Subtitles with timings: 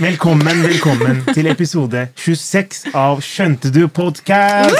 [0.00, 4.74] Velkommen, velkommen til episode 26 av Skjønte du podcast?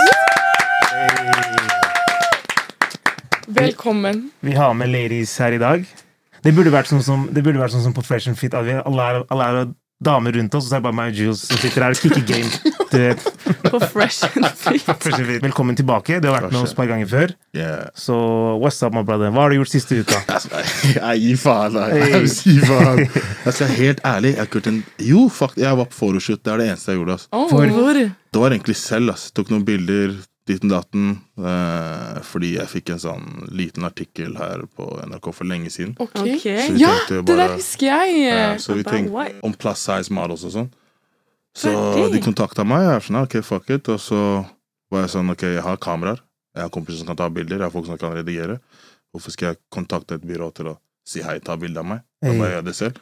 [3.46, 4.24] Velkommen.
[4.42, 5.84] Vi har med ladies her i dag.
[6.42, 8.58] Det burde vært sånn som, det burde vært sånn som på Fresh and Fit.
[8.58, 9.70] At vi alle er, alle er
[10.04, 12.00] damer rundt oss, og så er det bare meg og Jules som sitter her og
[12.02, 12.72] kicker game.
[12.94, 13.16] Det.
[13.66, 14.84] På Fresh and Fit.
[14.86, 16.20] Fresh and Velkommen tilbake.
[16.22, 17.32] Du har vært med oss et par ganger før.
[17.56, 17.88] Yeah.
[17.98, 18.14] Så
[18.62, 19.32] what's up, my brother?
[19.34, 20.20] Hva har du gjort siste uka?
[20.34, 20.50] Altså,
[20.94, 21.78] jeg gir faen.
[21.80, 23.02] Jeg, skal jeg faen.
[23.48, 26.42] Altså, helt ærlig, jeg, har en, jo, fuck, jeg var på photoshoot.
[26.44, 27.18] Det er det eneste jeg gjorde.
[27.18, 27.28] Altså.
[27.33, 29.11] Oh, For- Det var egentlig selv.
[29.14, 29.33] Altså.
[29.34, 30.14] Tok noen bilder,
[30.48, 31.05] ditten datten.
[31.41, 35.95] Eh, fordi jeg fikk en sånn liten artikkel her på NRK for lenge siden.
[36.01, 36.36] Okay.
[36.36, 36.75] Okay.
[36.81, 38.27] Ja, bare, det der husker jeg.
[38.28, 40.70] Eh, så vi tenkte om plus size models og sånn.
[41.55, 42.17] Så Ferdig.
[42.19, 42.83] de kontakta meg.
[42.83, 43.89] Jeg er sånn, ok, fuck it.
[43.95, 44.20] Og så
[44.92, 46.20] var jeg sånn, ok, jeg har kameraer.
[46.55, 47.56] Jeg har kompiser som kan ta bilder.
[47.62, 48.58] Jeg har folk som kan redigere.
[49.14, 52.03] Hvorfor skal jeg kontakte et byrå til å si hei, ta bilde av meg?
[52.23, 52.39] Da Hey.
[52.41, 52.98] bare gjør jeg det selv.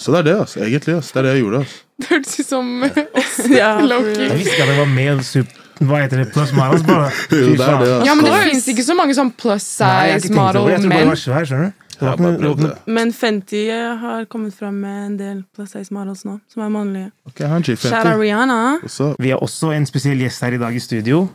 [0.00, 0.60] Så det er det, altså.
[0.64, 0.94] Egentlig.
[0.98, 1.12] Altså.
[1.12, 1.58] Det er det jeg gjorde.
[1.60, 1.78] altså.
[2.00, 3.38] Det hørtes ut som oss.
[3.50, 5.24] Ja, Jeg visste ikke at det var med.
[5.26, 5.46] sup...
[5.80, 6.26] Hva heter det?
[6.34, 7.10] Plus models, bare.
[7.30, 8.04] Jo, det er det, altså.
[8.06, 10.52] Ja, men det finnes fins ikke så mange sånn plus size ikke tenkt model Jeg
[10.54, 11.08] tror bare det menn.
[11.08, 11.72] var svær, skjønner du.
[12.00, 12.68] Det var Jeg ikke bare noe- det var ikke prøvde.
[12.68, 13.62] noe- Men Fenty
[14.02, 17.10] har kommet fram med en del plus size models nå, som er mannlige.
[17.28, 18.18] Okay, G50.
[18.20, 18.78] Rihanna.
[19.18, 21.28] Vi har også en spesiell gjest her i dag i studio.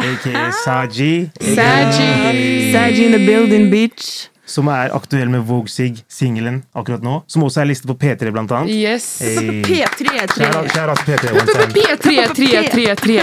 [0.00, 0.50] A.k.a.
[0.64, 1.30] Saji.
[1.40, 2.72] Saji.
[2.72, 4.26] Saji in the building, bitch.
[4.50, 7.20] Som er aktuell med Vogue Sig-singelen akkurat nå.
[7.30, 8.66] Som også er listet på P3, blant annet.
[8.74, 9.20] Yes.
[9.22, 9.62] Hey.
[9.62, 11.70] P3 Kjære, kjære altså P3 one time.
[11.76, 13.22] P33333.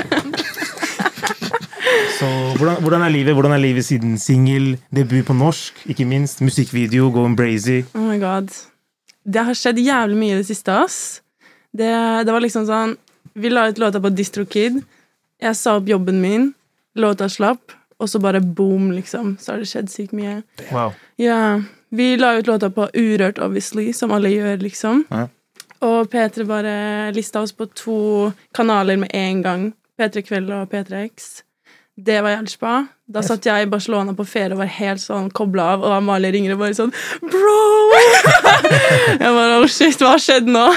[2.17, 6.41] Så hvordan, hvordan er livet Hvordan er livet siden singel, debut på norsk, ikke minst,
[6.41, 7.83] musikkvideo, Going Brazy?
[7.93, 8.49] Oh my god.
[9.27, 11.21] Det har skjedd jævlig mye i det siste, ass.
[11.77, 11.89] Det,
[12.25, 12.95] det var liksom sånn
[13.37, 14.79] Vi la ut låta på DistroKid.
[15.43, 16.51] Jeg sa opp jobben min.
[16.97, 17.75] Låta slapp.
[18.01, 19.35] Og så bare boom, liksom.
[19.41, 20.41] Så har det skjedd sykt mye.
[20.71, 20.95] Wow.
[21.21, 25.05] Ja, Vi la ut låta på Urørt, obviously, som alle gjør, liksom.
[25.09, 25.27] Ja.
[25.85, 26.73] Og P3 bare
[27.15, 29.67] lista oss på to kanaler med en gang.
[29.99, 31.43] P3 Kveld og P3X.
[31.97, 32.73] Det var jævlig spa.
[33.09, 36.29] Da satt jeg i Barcelona på ferie og var helt sånn kobla av, og Amalie
[36.35, 36.91] ringer og bare sånn
[37.23, 37.55] Bro!
[39.23, 40.67] jeg bare oh shit, hva har skjedd nå?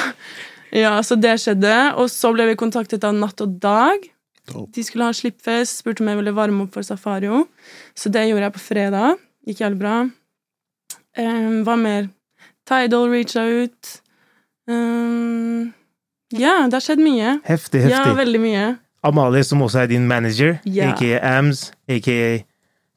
[0.72, 1.74] Ja, så det skjedde.
[2.00, 4.06] Og så ble vi kontaktet av Natt og Dag.
[4.50, 7.44] De skulle ha slippfest, spurte om jeg ville varme opp for Safario.
[7.98, 9.20] Så det gjorde jeg på fredag.
[9.46, 9.96] Gikk jævlig bra.
[11.18, 12.08] Um, hva mer?
[12.68, 13.96] Tidal reacha ut.
[14.70, 15.72] Um,
[16.32, 17.40] ja, det har skjedd mye.
[17.46, 17.94] Heftig, heftig.
[17.94, 18.66] Ja, veldig mye.
[19.02, 20.92] Amalie, som også er din manager, Ja.
[20.92, 22.42] aka Ams, aka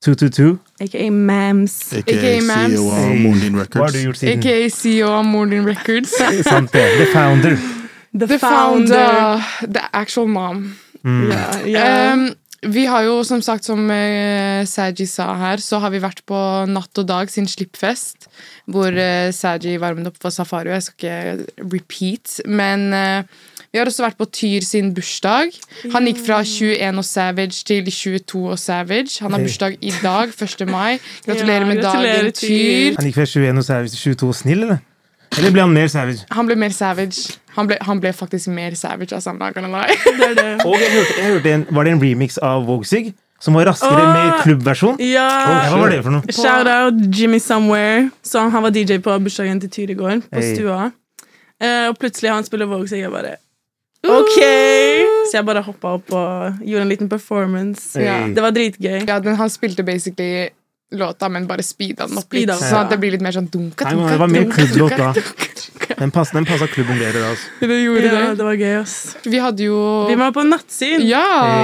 [0.04, 0.58] 222.
[0.82, 1.94] Aka Mams.
[1.94, 3.16] aka CEO av.
[3.24, 4.24] Moren din Records.
[4.24, 6.12] AKA CEO av Morning Records.
[6.44, 6.84] Sant det.
[7.00, 7.56] The founder.
[8.14, 9.44] The, The founder.
[9.62, 10.76] The actual mom.
[11.04, 11.30] Mm.
[11.32, 12.14] Yeah, yeah.
[12.14, 12.34] Um,
[12.64, 16.38] vi har jo, som sagt, som uh, Saji sa her, så har vi vært på
[16.72, 18.30] Natt og Dag sin slippfest,
[18.72, 20.72] hvor uh, Saji varmet opp for Safari.
[20.72, 23.24] Jeg skal ikke repeat, men eh,
[23.74, 25.56] vi har også vært på Tyr sin bursdag.
[25.96, 29.18] Han gikk fra 21 og Savage til 22 og Savage.
[29.26, 30.62] Han har bursdag i dag, 1.
[30.70, 31.00] mai.
[31.26, 33.00] Gratulerer med dagen, Tyr.
[33.00, 34.84] Han gikk fra 21 og savage til 22 og snill, eller?
[35.40, 36.22] Eller ble han mer savage?
[36.38, 37.34] Han ble mer savage.
[37.58, 39.34] Han ble, han ble faktisk mer savage, altså.
[39.34, 39.82] I'm not gonna
[40.20, 40.66] det er det.
[40.66, 44.04] Og jeg hørte, jeg hørte en, Var det en remix av Vågsig Som var raskere
[44.06, 44.14] Åh!
[44.14, 45.02] med klubbversjon?
[45.02, 45.26] Ja!
[45.74, 46.30] Hva var det for noe?
[46.30, 48.12] Shout out Jimmy Somewhere.
[48.22, 50.54] Så han var DJ på bursdagen til Tyr i går, på Hey.
[50.56, 50.92] stua.
[51.58, 53.36] Eh, og plutselig han spiller Vågsig så jeg bare
[54.08, 54.40] OK!
[55.32, 57.94] Så jeg bare hoppa opp og gjorde en liten performance.
[58.00, 58.34] Hey.
[58.36, 59.00] Det var dritgøy.
[59.08, 60.50] Ja, den, han spilte basically
[60.94, 62.44] låta, men bare speeda den opp litt.
[62.44, 64.30] Speeda den, Sånn at det blir litt mer sånn dunka, Nei, men dunka, det var
[64.30, 65.96] mer dunka, klubblåt da.
[65.98, 67.32] Den passet, den passet klubben bedre da.
[67.34, 67.48] Altså.
[67.64, 68.36] Det gjorde Ja, det.
[68.38, 68.94] det var gøy, ass.
[69.26, 69.80] Vi hadde jo
[70.12, 71.02] Vi var på nattsyn.
[71.08, 71.24] ja,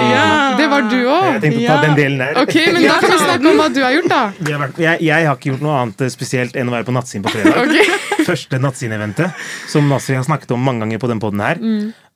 [0.09, 0.25] Ja.
[0.57, 1.77] Det var du Jeg tenkte å ta Ja.
[1.85, 2.41] den delen der.
[2.41, 4.23] Ok, men da kan vi snakke om hva du har gjort, da.
[4.39, 7.29] Vært, jeg, jeg har ikke gjort noe annet spesielt enn å være på nattsyn på
[7.29, 7.69] fredag.
[7.69, 8.25] okay.
[8.25, 9.31] Første nattsyn-eventet,
[9.69, 11.61] som Nasri har snakket om mange ganger på den podden her.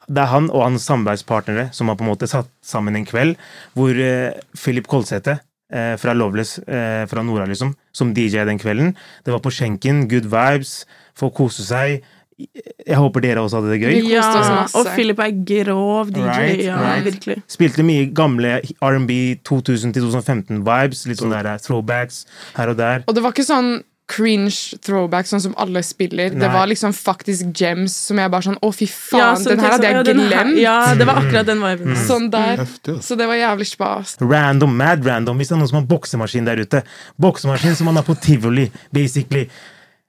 [0.08, 3.38] Det er han og hans samarbeidspartnere som har på en måte satt sammen en kveld
[3.78, 5.40] hvor eh, Philip Kolsæter
[5.74, 8.94] eh, fra Loveless eh, fra Nora, liksom, som DJ den kvelden.
[9.26, 10.84] Det var på skjenken, good vibes,
[11.18, 12.04] få kose seg.
[12.34, 14.10] Jeg håper dere også hadde det gøy.
[14.10, 16.26] Ja, og Philip er grov DJ.
[16.26, 17.06] Right, ja, right.
[17.06, 17.40] virkelig.
[17.52, 21.06] Spilte mye gamle R&B 2000-2015-vibes.
[21.10, 22.24] Litt sånn der eh, throwbacks
[22.58, 23.06] her og der.
[23.08, 23.76] Og det var ikke sånn
[24.12, 26.34] cringe throwback, sånn som alle spiller.
[26.34, 26.42] Nei.
[26.44, 29.76] Det var liksom faktisk gems som jeg bare sånn Å, fy faen, Ja, den her
[29.76, 30.58] hadde jeg ja, glemt!
[30.62, 31.96] Ja, det var akkurat den viben.
[32.10, 32.66] Sånn der.
[33.04, 34.18] Så det var jævlig spas.
[34.22, 35.40] Random, mad random.
[35.40, 36.84] Hvis det er noen som har boksemaskin der ute.
[37.22, 39.48] Boksemaskin som man har på tivoli, basically.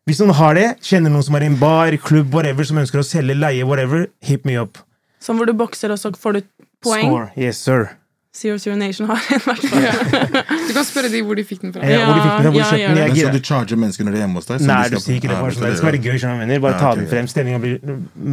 [0.05, 3.07] Hvis noen har det, kjenner noen som har en bar, klubb, whatever, som ønsker å
[3.07, 4.83] selge, leie, whatever, hit me up.
[5.25, 6.41] Sånn hvor du bokser, og så får du
[6.85, 7.07] poeng.
[7.09, 7.31] Score.
[7.41, 7.95] Yes, sir.
[8.35, 10.59] Zero Zero Nation har en, i hvert fall.
[10.67, 11.87] Du kan spørre de hvor de fikk den fra.
[11.87, 13.17] Ja, hvor de fikk den, hvor de Ja, ja, den.
[13.17, 13.29] ja.
[13.29, 14.65] Så du charger mennesker når de er hjemme hos deg?
[14.67, 15.67] Nei, de du sier ikke det bare sånn.
[15.69, 16.57] Det skal være gøy, skjønner du.
[16.65, 17.29] Bare Ja, ta den frem.
[17.31, 17.79] Stemninga blir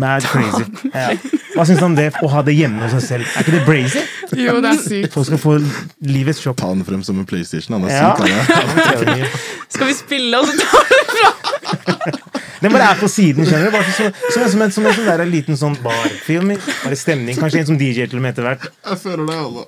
[0.05, 0.65] mad crazy.
[1.01, 1.13] Ja.
[1.51, 3.29] Hva syns du om det, å ha det hjemme hos seg selv?
[3.35, 4.01] Er ikke det brazy?
[4.39, 5.11] Jo, det er sykt.
[5.13, 5.55] Folk skal få
[6.07, 6.57] livets sjokk.
[6.63, 7.75] Ta den frem som en PlayStation.
[7.75, 8.15] Han er Ja.
[8.15, 9.27] syk.
[9.75, 10.83] Skal vi spille, og så tar
[12.61, 13.71] Den bare er på siden, skjønner du.
[13.73, 16.51] Bare så, som, som, en, som en sånn der liten sånn barfilm.
[16.83, 17.35] Bare stemning.
[17.39, 18.67] Kanskje en som DJ til og med etter hvert.
[18.91, 19.63] Jeg føler det, alle.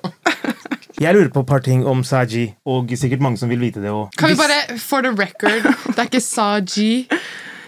[1.00, 3.90] Jeg lurer på et par ting om Saji, og sikkert mange som vil vite det.
[3.90, 4.18] også.
[4.18, 7.08] Kan vi bare, for the record Det er ikke Saji,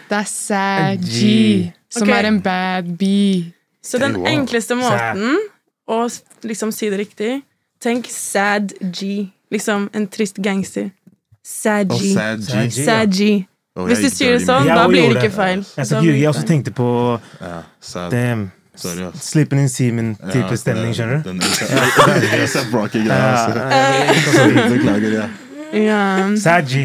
[0.08, 2.22] det er Saji, som okay.
[2.22, 3.52] er en bad bee.
[3.82, 5.38] Så den enkleste måten
[5.86, 6.06] å
[6.42, 7.42] liksom si det riktig
[7.80, 9.28] Tenk sad G.
[9.52, 10.88] Liksom en trist gangster.
[11.44, 12.14] Sad G.
[12.14, 12.46] sad G.
[12.46, 12.84] Sad G.
[12.84, 13.46] Sad G.
[13.76, 15.62] Hvis du sier det sånn, da blir det ikke feil.
[15.76, 16.88] Jeg, også tenkte på
[17.42, 18.10] Ja, sad.
[18.10, 19.24] damn, Sorry, ass.
[19.30, 21.30] slipping in semen-type Ja, stemning, skjønner du?
[21.32, 21.40] Den
[22.42, 23.32] ASAP Rocky-greia.
[23.40, 24.46] altså.
[24.76, 25.26] Beklager, ja.
[25.76, 26.00] Ja.
[26.38, 26.84] Saji.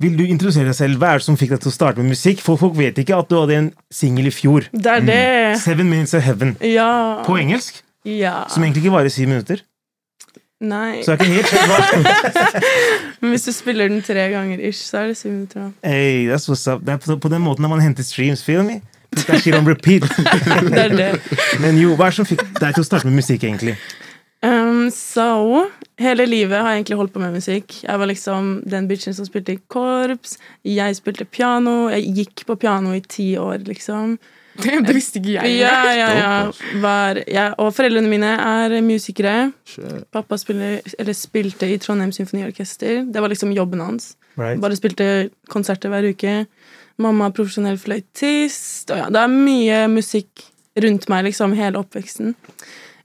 [0.00, 1.00] Vil du introdusere deg selv?
[1.02, 2.40] Hva er det som fikk deg til å starte med musikk?
[2.44, 4.68] For folk vet ikke at du hadde en singel i fjor.
[4.72, 5.20] Det er det.
[5.64, 6.54] Seven Minutes of Heaven.
[6.64, 7.22] Ja.
[7.26, 7.82] På engelsk.
[8.06, 8.44] Ja.
[8.52, 9.64] Som egentlig ikke varer syv minutter.
[10.64, 11.02] Nei.
[11.04, 12.60] Så det er ikke helt kjent hva
[13.20, 15.72] Men hvis du spiller den tre ganger ish, så er det syv minutter.
[15.84, 16.80] hey, that's what's up.
[16.86, 18.78] Det er på, på den måten man henter streams, feel me?
[19.26, 20.02] That shit on repeat.
[20.74, 21.10] Det er det.
[21.62, 23.76] Men jo, hva er det som fikk deg til å starte med musikk, egentlig?
[24.44, 25.24] Um, så
[25.96, 27.76] Hele livet har jeg egentlig holdt på med musikk.
[27.84, 30.34] Jeg var liksom den bitchen som spilte i korps.
[30.66, 31.84] Jeg spilte piano.
[31.92, 34.16] Jeg gikk på piano i ti år, liksom.
[34.58, 35.54] Det visste ikke jeg.
[35.60, 36.34] Ja, ja, ja.
[36.82, 37.46] Var, ja.
[37.62, 39.52] Og foreldrene mine er musikere.
[39.70, 40.04] Shit.
[40.14, 43.04] Pappa spiller, eller spilte i Trondheim Symfoniorkester.
[43.06, 44.16] Det var liksom jobben hans.
[44.34, 44.60] Right?
[44.62, 45.08] Bare spilte
[45.50, 46.36] konserter hver uke.
[47.02, 48.90] Mamma er profesjonell fløytist.
[48.92, 50.44] Og ja, det er mye musikk
[50.84, 52.34] rundt meg liksom hele oppveksten.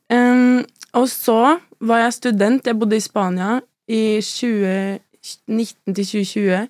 [0.09, 0.61] Um,
[0.97, 2.67] og så var jeg student.
[2.67, 3.59] Jeg bodde i Spania
[3.89, 6.69] i 2019 til 2020.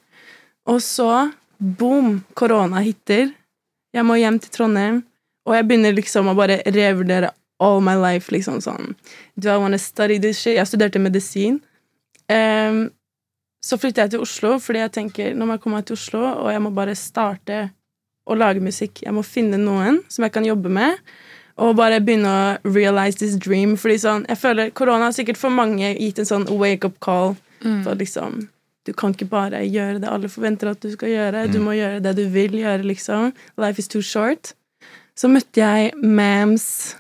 [0.70, 1.12] Og så,
[1.60, 3.32] boom, korona hitter.
[3.96, 5.04] Jeg må hjem til Trondheim.
[5.48, 8.32] Og jeg begynner liksom å bare revurdere all my life.
[8.32, 8.96] liksom sånn
[9.36, 10.56] Do I wanna study this shit?
[10.56, 11.62] Jeg studerte medisin.
[12.30, 12.92] Um,
[13.64, 16.22] så flytter jeg til Oslo, fordi jeg tenker nå må jeg komme meg til Oslo,
[16.46, 17.66] og jeg må bare starte
[18.30, 19.02] å lage musikk.
[19.04, 21.00] Jeg må finne noen som jeg kan jobbe med,
[21.60, 23.76] og bare begynne å realize this dream.
[23.80, 27.36] Fordi sånn, jeg føler Korona har sikkert for mange gitt en sånn wake-up call.
[27.84, 28.48] For liksom
[28.88, 31.42] Du kan ikke bare gjøre det alle forventer at du skal gjøre.
[31.52, 33.34] Du må gjøre det du vil gjøre, liksom.
[33.60, 34.54] Life is too short.
[35.20, 36.96] Så møtte jeg Mams.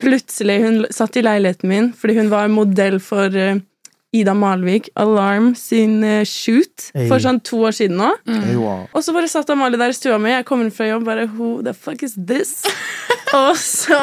[0.00, 3.60] Plutselig, hun satt i leiligheten min fordi hun var modell for eh,
[4.16, 7.08] Ida Malvik, Alarm, sin eh, shoot Hey.
[7.10, 8.08] for sånn to år siden nå.
[8.24, 8.86] Hey, wow.
[8.96, 10.30] Og så bare satt Amalie der i stua mi.
[10.32, 12.62] Jeg kommer fra jobb, bare Who the fuck is this?
[13.36, 13.98] og så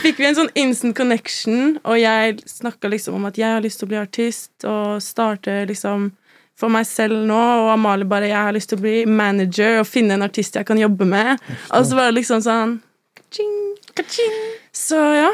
[0.00, 3.82] fikk vi en sånn instant connection, og jeg snakka liksom om at jeg har lyst
[3.82, 6.14] til å bli artist og starte liksom
[6.56, 9.86] for meg selv nå, og Amalie bare 'Jeg har lyst til å bli manager og
[9.86, 11.36] finne en artist jeg kan jobbe med'.
[11.76, 12.78] Og så var det liksom sånn
[13.14, 14.32] ka-ching, ka-ching.
[14.72, 15.28] Så ja,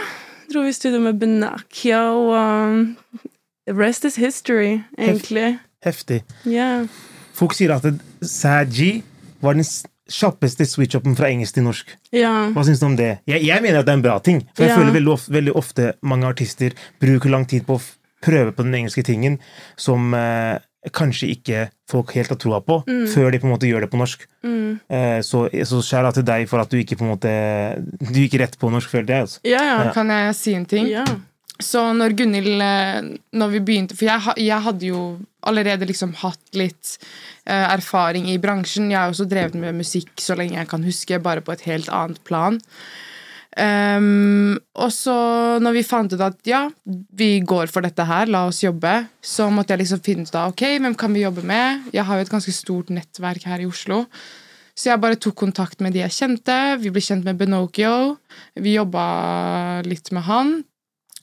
[0.50, 2.96] dro vi i studio med Benakio, og um,
[3.66, 5.58] the rest is history, egentlig.
[5.84, 6.22] Heftig.
[6.46, 6.86] Yeah.
[7.34, 7.86] Folk sier at
[8.22, 9.02] Saji
[9.42, 9.66] var den
[10.12, 11.94] kjappeste switch-upen fra engelsk til norsk.
[12.14, 12.50] Yeah.
[12.54, 13.16] Hva syns du om det?
[13.30, 14.42] Jeg, jeg mener at det er en bra ting.
[14.52, 14.82] For jeg yeah.
[14.82, 17.84] føler veldig ofte, veldig ofte mange artister bruker lang tid på å
[18.22, 19.40] prøve på den engelske tingen
[19.80, 20.60] som eh,
[20.94, 23.98] kanskje ikke folk helt har troa på, før de på en måte gjør det på
[23.98, 24.24] norsk.
[24.46, 24.78] Mm.
[24.86, 27.32] Eh, så så skjæra til deg for at du ikke på en måte
[27.98, 29.26] Du gikk rett på norsk, følte jeg.
[29.26, 29.42] Altså.
[29.46, 29.92] Ja, ja.
[29.94, 30.90] Kan jeg si en ting?
[30.90, 31.06] ja.
[31.60, 35.02] Så når Gunhild eh, Når vi begynte For jeg, jeg hadde jo
[35.42, 36.92] allerede liksom hatt litt
[37.50, 38.92] uh, erfaring i bransjen.
[38.92, 41.88] Jeg har også drevet med musikk så lenge jeg kan huske, bare på et helt
[41.90, 42.60] annet plan.
[43.58, 45.16] Um, og så,
[45.58, 49.50] når vi fant ut at ja, vi går for dette her, la oss jobbe, så
[49.50, 51.90] måtte jeg liksom finne ut av ok, hvem kan vi jobbe med.
[51.90, 54.04] Jeg har jo et ganske stort nettverk her i Oslo.
[54.78, 56.58] Så jeg bare tok kontakt med de jeg kjente.
[56.80, 58.20] Vi ble kjent med Benokio.
[58.56, 60.60] Vi jobba litt med han.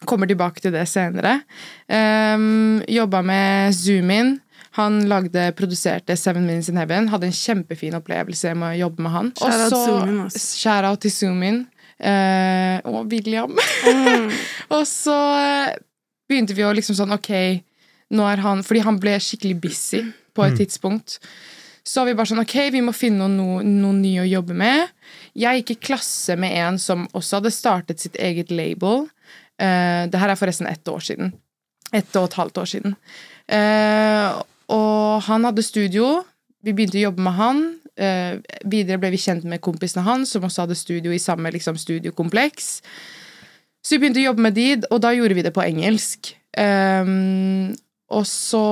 [0.08, 1.42] Kommer tilbake til det senere.
[1.90, 4.38] Um, jobba med Zoomin.
[4.78, 7.10] Han lagde, produserte Seven Minutes in Heaven.
[7.12, 9.32] Hadde en kjempefin opplevelse med å jobbe med han.
[9.42, 10.56] Og så- Zoomin, ass.
[10.56, 11.66] Shout out til Zoomin.
[12.00, 13.52] Uh, og William.
[13.84, 14.30] Mm.
[14.76, 15.74] og så eh,
[16.30, 17.28] begynte vi å liksom sånn Ok,
[18.16, 21.18] nå er han Fordi han ble skikkelig busy på et tidspunkt.
[21.84, 24.88] Så vi bare sånn Ok, vi må finne noe, noe nye å jobbe med.
[25.36, 29.10] Jeg gikk i klasse med en som også hadde startet sitt eget label.
[29.60, 31.34] Uh, det her er forresten ett år siden.
[31.92, 32.96] Ett og et halvt år siden.
[33.50, 36.20] Uh, og han hadde studio.
[36.64, 37.64] Vi begynte å jobbe med han.
[38.00, 38.40] Uh,
[38.70, 42.80] videre ble vi kjent med kompisene hans, som også hadde studio i samme liksom, studiokompleks.
[43.84, 46.34] Så vi begynte å jobbe med de, og da gjorde vi det på engelsk.
[46.60, 47.76] Um,
[48.10, 48.66] og så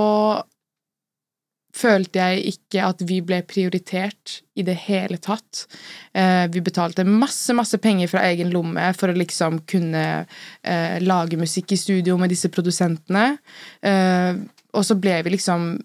[1.78, 5.66] følte jeg ikke at vi ble prioritert i det hele tatt.
[6.18, 11.40] Eh, vi betalte masse, masse penger fra egen lomme for å liksom kunne eh, lage
[11.40, 13.30] musikk i studio med disse produsentene.
[13.82, 14.34] Eh,
[14.74, 15.76] og så ble vi liksom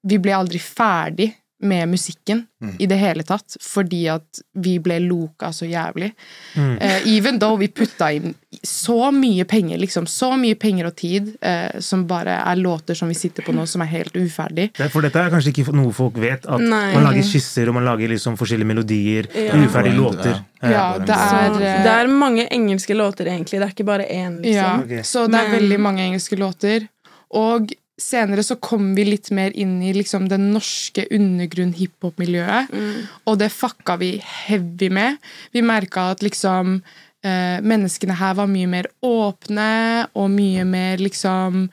[0.00, 1.26] Vi ble aldri ferdig
[1.62, 2.74] med musikken Mm.
[2.78, 6.10] i det hele tatt, fordi at vi ble loka så jævlig.
[6.56, 6.74] Mm.
[6.76, 11.30] Uh, even though vi putta inn så mye penger, liksom, så mye penger og tid,
[11.42, 14.72] uh, som bare er låter som vi sitter på nå, som er helt uferdig.
[14.76, 16.92] Det er- For dette er kanskje ikke noe folk vet, at Nei.
[16.94, 19.52] man lager skisser og man lager liksom forskjellige melodier, Ja.
[19.56, 20.44] uferdige låter.
[20.62, 23.58] Ja, det er, Så eh, det er mange engelske låter, egentlig.
[23.58, 25.00] Det er ikke bare én, Ja, okay.
[25.02, 26.88] Så det er Men- veldig mange engelske låter.
[27.32, 27.70] Og
[28.00, 33.06] senere så kom vi litt mer inn i liksom det norske undergrunn hiphop-miljøet, Mm.
[33.26, 35.18] og det fucka vi heavy med.
[35.52, 36.80] Vi merka at liksom
[37.22, 41.66] eh, menneskene her var mye mer åpne og mye mer liksom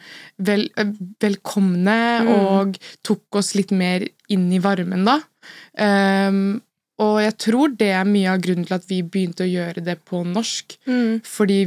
[0.44, 0.90] vel, eh,
[1.24, 2.28] velkomne Mm.
[2.36, 5.22] og tok oss litt mer inn i varmen, da.
[5.80, 6.62] Um,
[7.00, 10.00] og jeg tror det er mye av grunnen til at vi begynte å gjøre det
[10.04, 10.78] på norsk.
[10.88, 11.22] Mm.
[11.24, 11.60] Fordi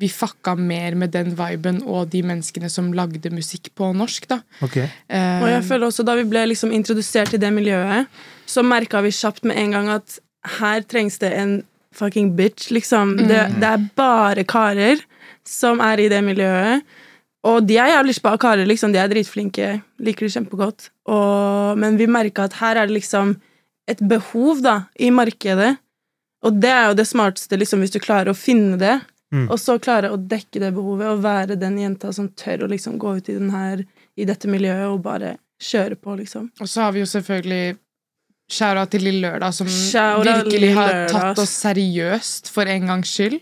[0.00, 4.40] vi fucka mer med den viben og de menneskene som lagde musikk på norsk, da.
[4.64, 4.88] Okay.
[5.12, 8.08] Uh, Og jeg føler også Da vi ble liksom introdusert til det miljøet,
[8.48, 10.18] så merka vi kjapt med en gang at
[10.60, 11.60] her trengs det en
[11.94, 13.16] fucking bitch, liksom.
[13.28, 15.02] Det, det er bare karer
[15.46, 16.86] som er i det miljøet.
[17.46, 18.92] Og de er jævlig spa karer, liksom.
[18.92, 19.68] De er dritflinke.
[20.00, 20.90] Liker det kjempegodt.
[21.08, 23.36] Og, men vi merka at her er det liksom
[23.90, 25.74] et behov, da, i markedet.
[26.46, 28.98] Og det er jo det smarteste, liksom, hvis du klarer å finne det,
[29.30, 29.46] Mm.
[29.46, 32.98] og så klare å dekke det behovet, og være den jenta som tør å liksom
[32.98, 33.84] gå ut i, den her,
[34.18, 36.48] i dette miljøet og bare kjøre på, liksom.
[36.60, 37.76] Og så har vi jo selvfølgelig
[38.50, 43.36] Shout-out til Lille Lørdag, som virkelig har tatt oss seriøst for en gangs skyld.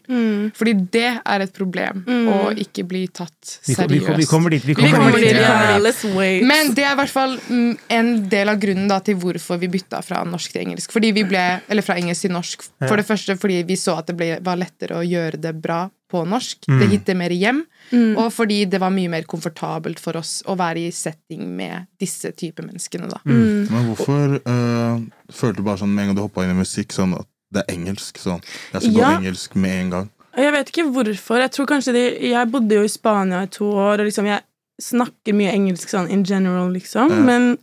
[0.58, 2.28] Fordi det er et problem, Mm.
[2.28, 3.32] å ikke bli tatt
[3.66, 4.16] Vi, vi, seriøst.
[4.18, 4.62] vi kommer dit.
[4.64, 5.32] Vi Vi kommer, kommer dit.
[5.32, 5.78] dit, ja.
[5.78, 6.46] ja.
[6.46, 9.68] Men det er i hvert fall mm, en del av grunnen da, til hvorfor vi
[9.68, 10.92] bytta fra norsk til engelsk.
[10.92, 12.68] Fordi vi ble, eller fra engelsk til norsk.
[12.86, 15.86] For det første fordi vi så at det ble, var lettere å gjøre det bra
[16.10, 16.64] på norsk.
[16.68, 16.78] Mm.
[16.80, 17.62] Det hitter mer hjem.
[17.92, 18.16] Mm.
[18.20, 22.32] Og fordi det var mye mer komfortabelt for oss å være i setting med disse
[22.36, 23.08] type menneskene.
[23.12, 23.20] da.
[23.28, 23.68] Mm.
[23.72, 25.00] Men hvorfor uh,
[25.32, 27.64] følte du bare sånn med en gang du hoppa inn i musikk, sånn at det
[27.64, 28.20] er engelsk?
[28.20, 28.42] Sånn.
[28.74, 29.12] Jeg skal Ja.
[29.12, 30.10] gå engelsk med en gang.
[30.38, 31.40] Jeg vet ikke hvorfor.
[31.42, 34.42] Jeg tror kanskje de, Jeg bodde jo i Spania i to år, og liksom jeg
[34.80, 37.10] snakker mye engelsk sånn in general, liksom.
[37.10, 37.22] Ja.
[37.24, 37.56] Men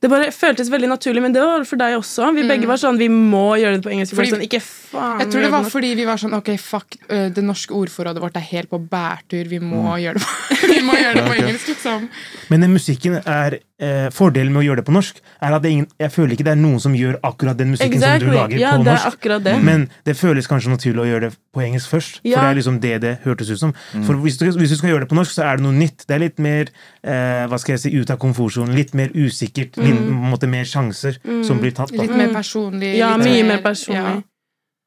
[0.00, 1.20] det bare føltes veldig naturlig.
[1.22, 2.30] Men det var for deg også.
[2.34, 4.14] Vi begge var sånn Vi må gjøre det på engelsk.
[4.16, 7.42] Fordi- sånn, ikke faen Jeg tror det var fordi vi var sånn Ok, fuck, det
[7.44, 9.44] norske ordforrådet vårt er helt på bærtur.
[9.48, 10.00] Vi må Mm.
[10.00, 12.08] gjøre det på, vi må gjøre det på engelsk, liksom.
[12.48, 15.70] Men den musikken er eh, Fordelen med å gjøre det på norsk er at det
[15.74, 18.58] ingen, jeg føler ikke det er noen som gjør akkurat den musikken som du lager
[18.60, 19.16] Ja, på det er norsk.
[19.16, 19.56] akkurat det.
[19.66, 22.20] Men det føles kanskje naturlig å gjøre det på engelsk først.
[22.22, 22.36] Ja.
[22.36, 23.74] For det er liksom det det hørtes ut som.
[24.06, 26.04] For hvis du, hvis du skal gjøre det på norsk, så er det noe nytt.
[26.06, 26.68] Det er litt mer
[27.02, 28.76] eh, hva skal jeg si, ut av komfortsonen.
[28.76, 29.80] Litt mer usikkert.
[29.80, 31.90] Litt, måte mer sjanser som blir tatt.
[31.90, 32.02] Da.
[32.04, 32.94] Litt mer personlig.
[33.00, 34.22] Ja, litt mye mer personlig.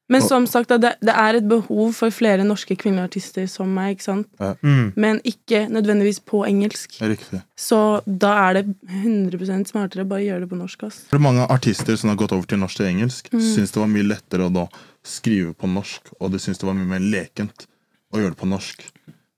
[0.04, 0.12] Ja.
[0.12, 3.70] Men som sagt, da, det, det er et behov for flere norske kvinnelige artister som
[3.72, 4.28] meg, ikke sant?
[4.60, 4.92] Mm.
[5.00, 6.98] men ikke nødvendigvis på engelsk.
[7.00, 7.40] Riktig.
[7.56, 10.84] Så da er det 100 smartere bare å gjøre det på norsk.
[10.84, 11.00] ass.
[11.08, 13.40] For mange artister som har gått over til norsk til engelsk, Mm.
[13.40, 14.66] syns det var mye lettere å da
[15.04, 17.66] skrive på norsk, og de syns det var mye mer lekent
[18.12, 18.84] å gjøre det på norsk.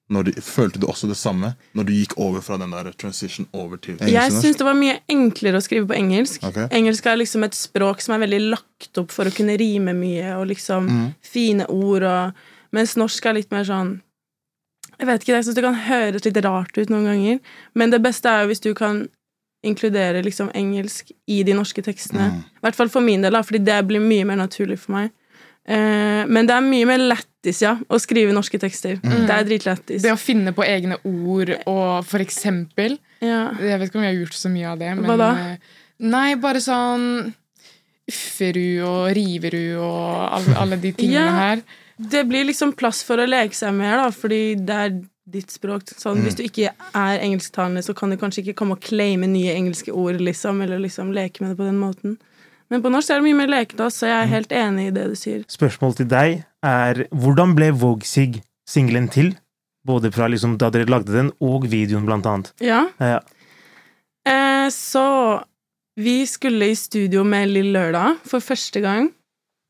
[0.06, 3.80] De, følte du også det samme når du gikk over fra den der transition over
[3.82, 6.44] til engelsk Jeg syns det var mye enklere å skrive på engelsk.
[6.46, 6.68] Okay.
[6.78, 10.36] Engelsk er liksom et språk som er veldig lagt opp for å kunne rime mye,
[10.38, 11.08] og liksom mm.
[11.26, 13.98] fine ord, og Mens norsk er litt mer sånn
[14.96, 17.40] Jeg vet ikke, jeg syns det kan høres litt rart ut noen ganger,
[17.76, 19.04] men det beste er jo hvis du kan
[19.66, 22.30] inkludere liksom engelsk i de norske tekstene.
[22.30, 22.42] Mhm.
[22.60, 25.10] I hvert fall for min del, fordi det blir mye mer naturlig for meg.
[25.66, 27.02] Eh, men det er mye mer
[27.46, 28.98] lættis, ja, å skrive norske tekster.
[29.02, 30.02] Det er dritlættis.
[30.02, 33.52] Det å finne på egne ord og for eksempel Ja.
[33.58, 35.30] Jeg vet ikke om jeg har gjort så mye av det, men Hva da?
[35.52, 35.56] eh,
[35.98, 37.32] Nei, bare sånn
[38.06, 41.32] Ufferud og Riverud og alle, alle de tingene Ja.
[41.32, 41.62] her.
[41.98, 45.82] Det blir liksom plass for å leke seg mer, da, fordi det er ditt språk.
[45.96, 49.54] Sånn, Hvis du ikke er engelsktalende, så kan du kanskje ikke komme og claime nye
[49.56, 52.18] engelske ord, liksom, eller liksom leke med det på den måten.
[52.72, 55.04] Men på norsk er det mye mer lekete, så jeg er helt enig i det
[55.12, 55.40] du sier.
[55.52, 56.28] Spørsmål til deg
[56.66, 59.28] er hvordan ble Vogue-Sig singelen til?
[59.86, 62.50] Både fra liksom da dere lagde den, og videoen, blant annet.
[62.64, 62.86] Ja.
[62.98, 63.20] Ja.
[64.26, 65.06] Eh, så
[65.96, 69.08] Vi skulle i studio med Lill Lørdag for første gang.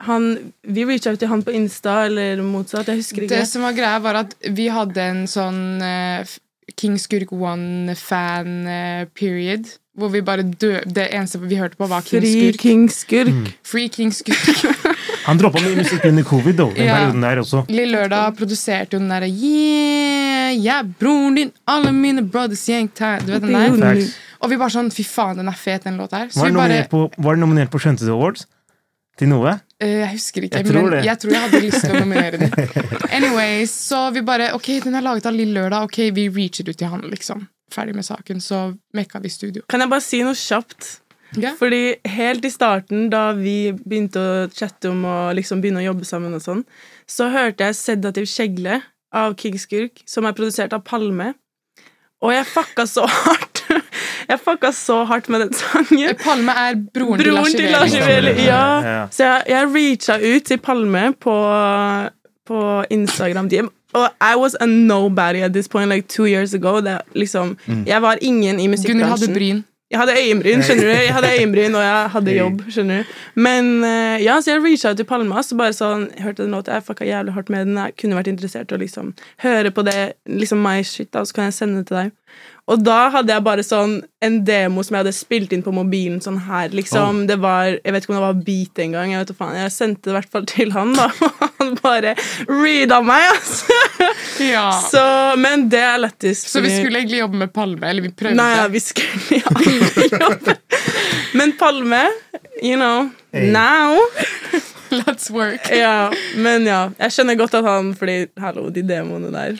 [0.02, 2.88] Han, vi reacha ut til han på Insta, eller motsatt.
[2.90, 3.36] Jeg husker ikke.
[3.38, 6.26] Det som var greia, var at vi hadde en sånn uh,
[6.74, 9.66] King Skurk One-fan-period.
[9.96, 12.58] Hvor vi bare dø Det eneste vi hørte på, var King Skurk.
[12.62, 13.52] King Skurk.
[13.66, 14.64] Free King Skurk.
[15.26, 16.94] Han droppa mye musikk under covid, da, den Ja.
[17.00, 17.64] perioden der også.
[17.72, 22.88] Lille Lørdag produserte jo den derre Yeah, jeg er broren din, alle mine brothers gjeng
[22.94, 23.74] ta-» Du vet den der?
[23.80, 24.14] Facts.
[24.44, 26.28] Og vi bare sånn Fy faen, den er fet, den låta her.
[26.34, 28.46] Var bare nominert på, var den nominert på Skjønte Awards?
[29.16, 29.54] Til noe?
[29.80, 32.52] Eh, Jeg husker ikke, Jeg tror jeg tror jeg hadde lyst til å nominere den.
[33.16, 35.88] Anyway, så vi bare Ok, den er laget av Lille Lørdag.
[35.88, 37.46] Ok, vi reacher ut til han, liksom.
[37.72, 38.40] Ferdig med saken.
[38.40, 38.60] Så
[38.94, 39.64] mekka vi studio.
[39.70, 41.00] Kan jeg bare si noe kjapt?
[41.36, 41.56] Yeah.
[41.58, 46.06] Fordi helt i starten, da vi begynte å chatte om å liksom begynne å jobbe
[46.08, 46.62] sammen, og sånn,
[47.10, 48.82] så hørte jeg 'Sedativ kjegle'
[49.12, 51.34] av King Skurk, som er produsert av Palme.
[52.24, 53.62] Og jeg fucka så hardt.
[54.26, 56.16] Jeg fucka så hardt med den sangen.
[56.18, 58.32] Palme er broren, Broren til Lars Iveli.
[58.42, 59.06] Ja.
[59.14, 61.34] Så jeg, jeg reacha ut til Palme på,
[62.50, 63.68] på Instagram DM.
[63.96, 66.80] Og I was a nobody at this point, like two years ago.
[66.80, 67.86] Det, liksom, mm.
[67.86, 69.64] Jeg var ingen i Gunnhild hadde bryn.
[69.90, 70.90] Jeg hadde øyenbryn, skjønner du.
[70.90, 73.12] Jeg hadde øyenbryn, og jeg hadde jobb, skjønner du.
[73.38, 76.56] Men eh, ja, så jeg reacha ut til Palma, så bare sånn Jeg hørte den
[76.56, 77.78] låta, jeg fucka jævlig hardt med den.
[77.78, 79.12] Jeg kunne vært interessert i å liksom
[79.44, 82.10] høre på det, liksom my shit, da, så kan jeg sende det til deg.
[82.66, 83.92] Og da hadde jeg bare sånn
[84.26, 87.20] en demo som jeg hadde spilt inn på mobilen sånn her, liksom.
[87.28, 89.58] Det var Jeg vet ikke om det var beat engang, jeg vet hva faen.
[89.60, 92.16] Jeg sendte det i hvert fall til han, da, og han bare
[92.50, 93.78] reada meg, altså.
[94.42, 94.64] Ja.
[94.82, 95.04] Så, Så,
[95.38, 96.42] men det er lættis.
[96.58, 97.86] vi skulle egentlig jobbe med Palme.
[97.86, 98.34] Eller vi prøvde.
[98.40, 100.56] Nei, ja, vi skulle aldri jobbe.
[101.38, 102.02] Men Palme,
[102.62, 103.50] you know, Hey.
[103.52, 103.98] now
[104.90, 105.66] Let's work.
[105.70, 106.88] Ja, men ja.
[106.98, 109.58] Jeg skjønner godt at han Fordi, hallo, de demoene der.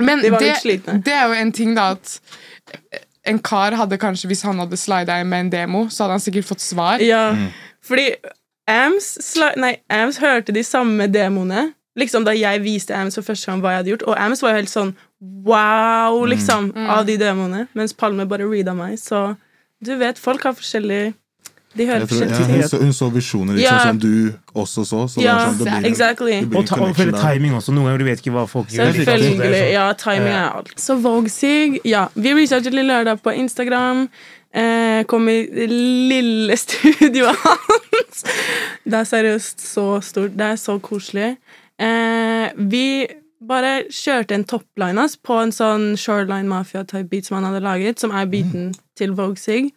[0.00, 1.00] Men De var det, litt slitne.
[1.04, 2.12] det er jo en ting, da, at
[3.26, 6.24] en kar hadde kanskje, hvis han hadde slida inn med en demo, så hadde han
[6.24, 7.02] sikkert fått svar.
[7.04, 7.32] Ja,
[7.84, 8.12] fordi
[8.68, 9.14] Ams,
[9.56, 13.72] nei, Ams hørte de samme demoene Liksom da jeg viste Ams for første gang hva
[13.72, 14.04] jeg hadde gjort.
[14.06, 17.64] Og Ams var jo helt sånn wow, liksom, av de demoene.
[17.74, 18.94] Mens Palme bare reada meg.
[19.02, 19.32] Så
[19.82, 21.16] du vet, folk har forskjellig
[21.76, 23.88] De hører tror, ja, hun, så, hun så visjoner liksom, yeah.
[23.88, 25.02] som du også så.
[25.12, 25.36] så yeah.
[25.36, 26.30] det sånn, det blir, exactly.
[26.32, 27.74] det blir Og, ta, og timing også.
[27.76, 28.90] Noen ganger du vet ikke hva folk gjør.
[28.96, 29.52] Selvfølgelig.
[29.52, 29.68] Sånn.
[29.74, 30.72] Ja, timing er alt.
[30.80, 34.06] Så Vogue-sig Ja, vi researchet litt lørdag på Instagram.
[34.48, 38.24] Eh, kom i det lille studioet hans.
[38.88, 40.38] Det er seriøst så stort.
[40.40, 41.34] Det er så koselig.
[41.78, 42.86] Eh, vi
[43.48, 48.00] bare kjørte en topline hans på en sånn Shoreline Mafia-type beat som han hadde laget,
[48.00, 49.70] som er beaten til Vogue-sig.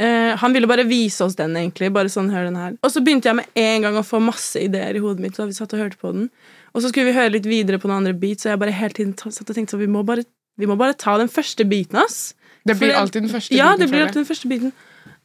[0.00, 1.90] Eh, han ville bare vise oss den, egentlig.
[1.92, 2.76] Bare sånn, hør den her.
[2.80, 5.36] Og så begynte jeg med en gang å få masse ideer i hodet mitt.
[5.36, 6.30] Så vi satt og hørte på den.
[6.72, 8.96] Og så skulle vi høre litt videre på noen andre beats, og jeg bare hele
[8.96, 10.24] tiden satt og tenkte sånn, vi må bare,
[10.60, 12.32] vi må bare ta den første beaten, ass.
[12.64, 13.56] Det blir For alltid den første.
[13.56, 14.72] Ja, biten, det blir alltid den første biten.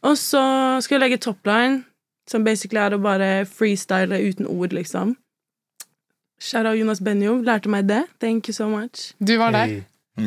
[0.05, 0.41] Og så
[0.83, 1.83] skal jeg legge topline,
[2.29, 5.15] som basically er å bare freestyle uten ord, liksom.
[6.41, 8.03] Shout out Jonas Benjo, lærte meg det.
[8.19, 9.13] Thank you so much.
[9.23, 9.77] Du var der.
[9.77, 9.83] Hey.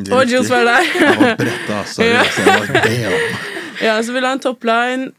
[0.09, 0.25] Og.
[0.29, 0.89] Jules var der.
[0.95, 2.03] Jeg var bretta, altså.
[3.03, 3.45] Ja.
[3.81, 5.09] Ja, så vil jeg ha en topline.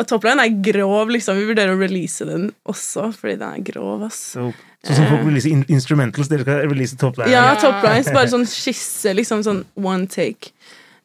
[0.00, 1.36] Og topline er grov, liksom.
[1.36, 4.20] Vi vurderer å release den også, fordi den er grov, ass.
[4.34, 4.46] Så,
[4.86, 7.28] sånn som folk releaser in instrumentals, dere skal release topline?
[7.30, 7.58] Ja, Ja.
[7.60, 10.52] toplines, bare sånn skisse, liksom sånn one take.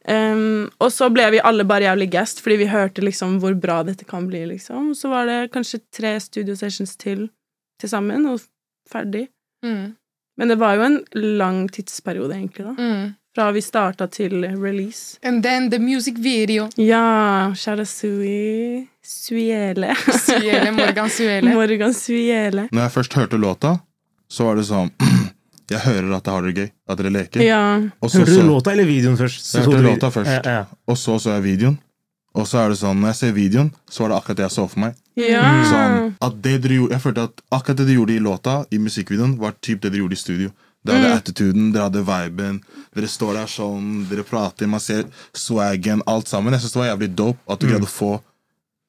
[0.08, 3.82] Um, og så ble vi alle bare jævlig gassed, fordi vi hørte liksom hvor bra
[3.84, 4.94] dette kan bli, liksom.
[4.96, 7.30] Så var det kanskje tre studio sessions til
[7.78, 8.40] til sammen, og
[8.90, 9.28] ferdig.
[9.66, 9.96] Mm.
[10.40, 12.74] Men det var jo en lang tidsperiode, egentlig, da.
[12.74, 13.16] Mm.
[13.38, 15.20] Fra vi starta til release.
[15.24, 16.70] And then the music video.
[16.76, 19.92] Ja, Shara Sui Suele.
[20.26, 21.54] Suele, Morgan Suele.
[21.60, 22.64] Morgan Suele.
[22.72, 23.76] Når jeg først hørte låta,
[24.28, 24.90] så var det sånn
[25.70, 27.44] Jeg hører at dere har det gøy, at dere leker.
[27.46, 27.62] Ja.
[28.02, 29.54] Også, Hørte du låta eller videoen først?
[29.54, 30.34] Jeg hørte du- låta først.
[30.34, 30.66] Ja, ja.
[30.90, 31.78] og så så jeg videoen.
[32.34, 34.56] Og så er det sånn, når jeg ser videoen, så var det akkurat det jeg
[34.58, 34.98] så for meg.
[35.18, 35.44] Ja.
[35.70, 38.82] Sånn, at det dere gjorde, jeg følte at akkurat det dere gjorde i låta, i
[38.82, 40.52] musikkvideoen, var typ det dere gjorde i studio.
[40.88, 42.62] Dere hadde attituden, dere hadde viben,
[42.96, 46.56] dere står der sånn, dere prater, man ser swaggen, alt sammen.
[46.56, 48.12] Jeg synes det var jævlig dope at du greide å få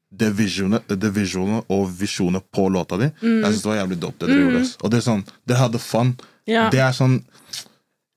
[0.09, 1.11] det visualet, det
[1.69, 3.11] og visjonet på låta di.
[3.21, 4.61] Jeg synes det var jævlig dope det dere gjorde.
[4.65, 4.77] ass.
[4.83, 6.15] Og det er sånn, dere hadde fun.
[6.49, 6.69] Ja.
[6.73, 7.19] Det er sånn,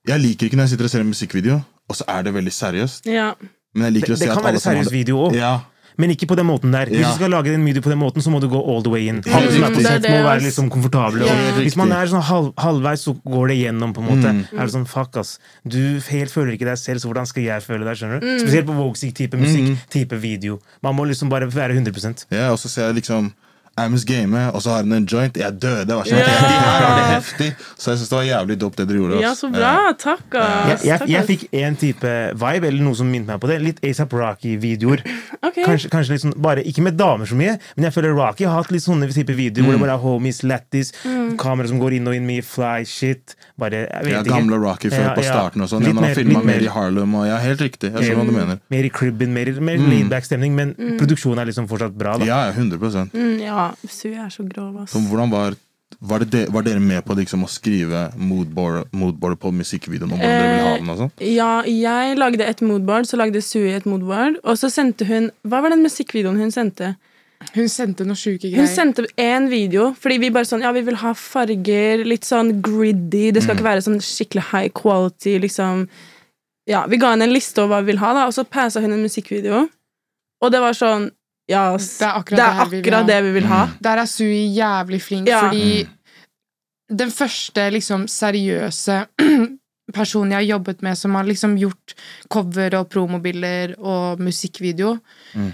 [0.07, 1.57] jeg liker ikke når jeg sitter og ser en musikkvideo,
[1.91, 3.09] og så er det veldig seriøst.
[3.11, 3.33] ja.
[3.73, 5.17] Men jeg liker Det, å se det at kan alle være som har seriøs video
[5.29, 5.51] òg, Ja,
[6.01, 6.89] men ikke på den måten der.
[6.91, 8.91] Hvis du skal lage en video på den måten, så må du gå all the
[8.93, 9.21] way in.
[9.29, 11.25] Alle som er må være liksom komfortable.
[11.29, 11.35] Ja.
[11.53, 14.33] Og hvis man er sånn halv, halvveis, så går det gjennom, på en måte.
[14.39, 14.41] Mm.
[14.57, 15.35] Er det sånn, fuck, ass.
[15.63, 17.97] Du helt føler ikke deg selv, så hvordan skal jeg føle deg?
[18.01, 18.27] skjønner Mm.
[18.27, 18.43] du?
[18.45, 20.59] Spesielt på Vogue-type musikk, type video.
[20.83, 23.31] Man må liksom bare være 100 Ja, og så ser jeg liksom
[23.85, 25.35] Amos game, og så har han en joint.
[25.37, 25.87] Jeg døde.
[25.97, 27.49] Var sånn, ok, de her er det heftig.
[27.77, 29.21] Så jeg syns det var jævlig dope det dere gjorde.
[29.21, 29.73] Ja, så bra.
[30.01, 30.83] Takk, ass.
[30.85, 33.59] Jeg, jeg, jeg fikk en type vibe, eller noe som minnet meg på det.
[33.61, 35.03] Litt ASAP Rocky-videoer.
[35.41, 35.63] Okay.
[35.65, 38.59] Kanskje, kanskje litt sånn, bare Ikke med damer så mye, men jeg føler Rocky har
[38.61, 41.35] hatt litt sånne type videoer hvor det bare er homies, lattis, Mm.
[41.39, 43.35] kamera som går inn og inn mye fly shit.
[43.59, 44.29] Bare, jeg vet Ja, ikke.
[44.35, 45.81] gamle Rocky før Ja, på starten og sånn.
[45.83, 47.91] Ja, Når han mer- filma mer i Harlem og Ja, helt riktig.
[47.93, 48.59] Jeg skjønner hva du mener.
[48.69, 49.89] Mer i cribben, mer, mer Mm.
[49.89, 52.17] laidback-stemning, men produksjonen er liksom fortsatt bra.
[52.17, 54.95] da Ja, ja, 100 Mm, ja, Sui er så grov, ass.
[54.95, 55.57] Så hvordan var
[55.99, 60.13] var, det de, var dere med på liksom å skrive moodboard, moodboard på musikkvideoen?
[60.15, 61.11] Om hvordan dere ville ha den og sånn?
[61.27, 64.39] Ja, jeg lagde et moodboard, så lagde Sui et moodboard.
[64.41, 66.95] Og så sendte hun Hva var den musikkvideoen hun sendte?
[67.55, 70.99] Hun sendte noe sjuke Hun sendte én video, fordi vi bare sånn Ja, vi vil
[71.01, 73.29] ha farger, litt sånn griddy.
[73.33, 75.87] Det skal ikke være sånn skikkelig high quality, liksom.
[76.69, 78.83] Ja, vi ga henne en liste over hva vi vil ha, da, og så passa
[78.83, 79.65] hun en musikkvideo.
[80.41, 81.09] Og det var sånn
[81.49, 81.97] Ja, ass.
[81.99, 83.07] Det er akkurat det er vi akkurat ha.
[83.07, 83.61] det vi vil ha.
[83.81, 85.41] Der er Sui jævlig flink, Ja.
[85.47, 85.87] fordi
[86.91, 89.05] den første liksom seriøse
[89.93, 91.95] personen jeg har jobbet med som har liksom gjort
[92.31, 94.97] cover og promobilder og musikkvideo,
[95.35, 95.51] Mm.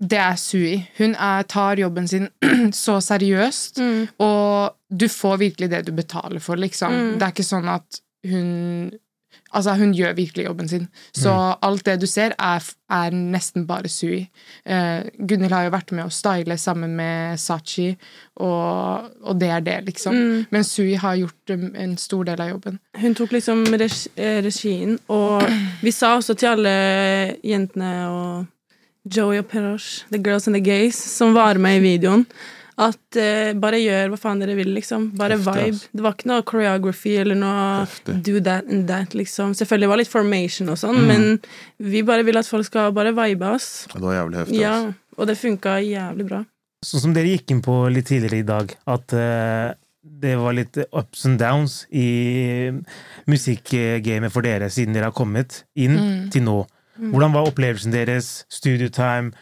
[0.00, 0.88] det er Sui.
[0.98, 2.28] Hun er, tar jobben sin
[2.72, 4.08] så seriøst, Mm.
[4.20, 6.92] og du får virkelig det du betaler for, liksom.
[6.92, 7.18] Mm.
[7.18, 8.92] Det er ikke sånn at hun
[9.54, 10.86] Altså, hun gjør virkelig jobben sin.
[11.14, 14.24] Så alt det du ser, er, er nesten bare Sui.
[14.66, 17.92] Eh, Gunhild har jo vært med å style sammen med Sachi,
[18.42, 20.16] og, og det er det, liksom.
[20.16, 20.40] Mm.
[20.50, 22.80] Men Sui har gjort um, en stor del av jobben.
[22.98, 25.46] Hun tok liksom eh, regien, og
[25.84, 26.74] vi sa også til alle
[27.46, 28.50] jentene og
[29.04, 32.24] Joey og Perosh, the girls and the gays, som var med i videoen,
[32.76, 35.10] at eh, bare gjør hva faen dere vil, liksom.
[35.16, 35.66] Bare Heftig, vibe.
[35.74, 35.88] Altså.
[35.94, 38.16] Det var ikke noe choreography eller noe Heftig.
[38.26, 39.54] do that and that, liksom.
[39.54, 40.82] Selvfølgelig var det litt formation og Mm.
[40.82, 41.40] sånn, men
[41.78, 43.86] vi bare vil at folk skal bare vibe oss.
[43.92, 44.58] Det var jævlig heftig.
[44.60, 44.94] Ja, altså.
[45.18, 46.44] og det funka jævlig bra.
[46.84, 49.72] Sånn som dere gikk inn på litt tidligere i dag, at uh,
[50.04, 52.70] det var litt ups and downs i
[53.30, 56.30] musikkgamet for dere siden dere har kommet inn Mm.
[56.30, 56.66] til nå.
[56.98, 58.44] Hvordan var opplevelsen deres?
[58.50, 59.32] Studiotime,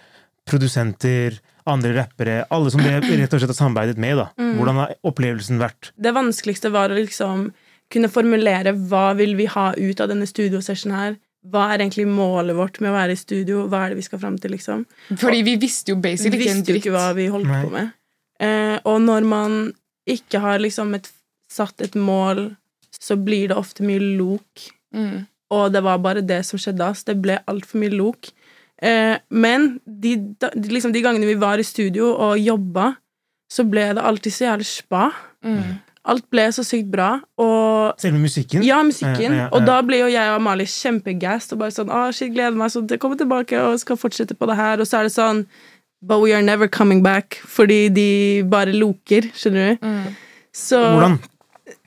[0.49, 1.39] produsenter,
[1.71, 4.19] andre rappere, alle som dere rett og slett har samarbeidet med.
[4.19, 4.31] da.
[4.57, 5.93] Hvordan har opplevelsen vært?
[5.95, 7.51] Det vanskeligste var å liksom
[7.93, 11.19] kunne formulere hva vil vi ha ut av denne studiosessionen her.
[11.53, 13.65] Hva er egentlig målet vårt med å være i studio?
[13.71, 14.85] Hva er det vi skal fram til, liksom?
[15.19, 17.63] Fordi vi visste jo Vi basically ikke en visste jo ikke hva vi holdt Nei.
[17.65, 17.91] på med.
[18.43, 19.57] Eh, og når man
[20.09, 21.11] ikke har liksom et,
[21.51, 22.53] satt et mål,
[22.95, 24.69] så blir det ofte mye lok.
[24.95, 25.27] Mm.
[25.53, 26.87] Og det var bare det som skjedde.
[26.87, 27.05] ass.
[27.05, 28.31] Det ble altfor mye lok.
[28.83, 32.93] Eh, men de, de- liksom de gangene vi var i studio og jobba,
[33.53, 35.11] så ble det alltid så jævlig spa.
[35.45, 35.79] Mm.
[36.11, 37.13] Alt ble så sykt bra.
[37.39, 38.65] Og Selve musikken?
[38.67, 39.21] ja, musikken.
[39.31, 39.51] Ja, ja, ja.
[39.55, 42.73] Og da ble jo jeg og Amalie kjempegassed og bare sånn Å, shit, gleder meg
[42.75, 44.83] sånn til å komme tilbake og skal fortsette på det her.
[44.83, 45.45] Og så er det sånn
[46.03, 47.39] But we are never coming back.
[47.47, 48.09] Fordi de
[48.51, 49.87] bare loker, skjønner du.
[49.87, 50.17] Mm.
[50.51, 51.21] Så Hvordan?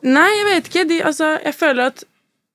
[0.07, 0.85] Nei, jeg vet ikke.
[0.93, 2.05] De, altså, jeg føler at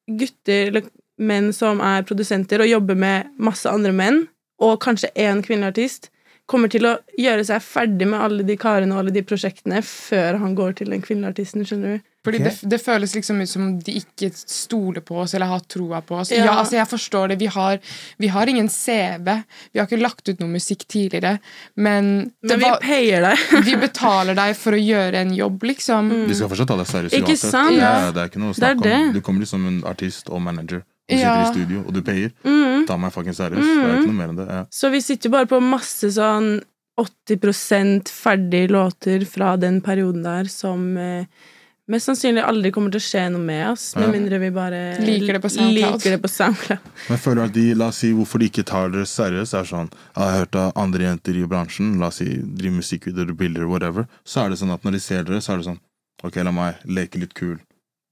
[0.08, 0.88] gutter eller
[1.20, 4.24] menn som er produsenter og jobber med masse andre menn,
[4.60, 6.10] og kanskje én kvinnelig artist,
[6.50, 10.40] kommer til å gjøre seg ferdig med alle de karene og alle de prosjektene før
[10.42, 12.06] han går til den kvinnelige artisten, skjønner du.
[12.24, 12.52] Fordi okay.
[12.52, 16.18] det, det føles liksom ut som de ikke stoler på oss eller har troa på
[16.20, 16.32] oss.
[16.34, 16.42] Ja.
[16.44, 17.38] Ja, altså Jeg forstår det.
[17.40, 17.78] Vi har,
[18.20, 19.30] vi har ingen CV.
[19.72, 21.38] Vi har ikke lagt ut noe musikk tidligere.
[21.80, 23.46] Men, Men vi payer deg.
[23.70, 26.12] vi betaler deg for å gjøre en jobb, liksom.
[26.28, 27.56] De skal fortsatt ta deg seriøst Ikke uansett.
[27.56, 27.78] sant?
[27.80, 29.16] Ja, det er ikke noe å snakke om.
[29.16, 30.84] Du kommer liksom en artist og manager.
[31.10, 32.34] Du sitter i studio, og du payer.
[32.46, 32.86] Mm.
[32.88, 33.66] Ta meg fucking seriøst.
[33.66, 34.48] Det er ikke noe mer enn det.
[34.50, 34.64] Ja.
[34.72, 36.60] Så vi sitter jo bare på masse sånn
[37.00, 41.24] 80% ferdige låter fra den perioden der som eh,
[41.90, 45.38] mest sannsynlig aldri kommer til å skje noe med oss, med mindre vi bare Liker
[45.38, 45.96] det på SoundCloud.
[45.96, 46.90] Liker det på SoundCloud.
[47.06, 49.70] Men jeg føler at de, la oss si hvorfor de ikke tar dere seriøst, er
[49.70, 53.66] sånn Jeg har hørt av andre jenter i bransjen, la oss si driver musikkvideoer, bilder,
[53.70, 55.80] whatever, så er det sånn at når de ser dere, så er det sånn
[56.20, 57.56] Ok, la meg leke litt kul.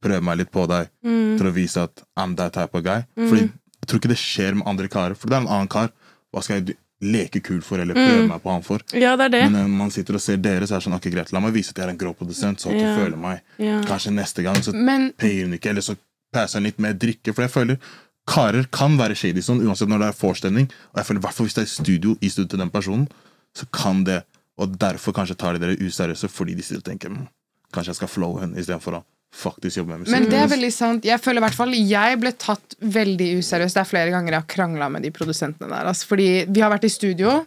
[0.03, 1.39] Prøve meg litt på deg Mm.
[1.39, 3.03] til å vise at I'm that type of guy.
[3.17, 5.17] Fordi jeg tror ikke det skjer med andre karer.
[5.17, 5.91] For det er en annen kar.
[6.33, 8.29] Hva skal jeg leke kul for, eller prøve Mm.
[8.29, 8.81] meg på han for?
[8.93, 9.51] Ja, det er det.
[9.51, 11.53] Men når man sitter og ser dere, så er det sånn Ok, greit, la meg
[11.55, 12.95] vise at jeg er en grå produsent, så at Ja.
[12.97, 13.41] du føler meg.
[13.59, 13.81] Ja.
[13.83, 15.97] Kanskje neste gang så Men payer hun ikke, eller så
[16.33, 17.35] passer hun litt mer drikke.
[17.35, 17.79] For jeg føler
[18.27, 20.71] karer kan være shady sånn, uansett når det er forestilling.
[20.95, 23.09] Og jeg føler i hvert fall hvis det er studio i studio til den personen,
[23.55, 24.25] så kan det
[24.61, 27.29] Og derfor kanskje tar de dere useriøse fordi de sitter og tenker "Mm,
[27.73, 30.15] Kanskje jeg skal flowe henne istedenfor å faktisk jobber med musikk.
[30.17, 31.05] Men det er veldig sant.
[31.05, 33.75] Jeg føler i hvert fall Jeg ble tatt veldig useriøst.
[33.77, 35.87] Det er flere ganger jeg har krangla med de produsentene der.
[35.93, 37.43] Altså, fordi vi har vært i studio.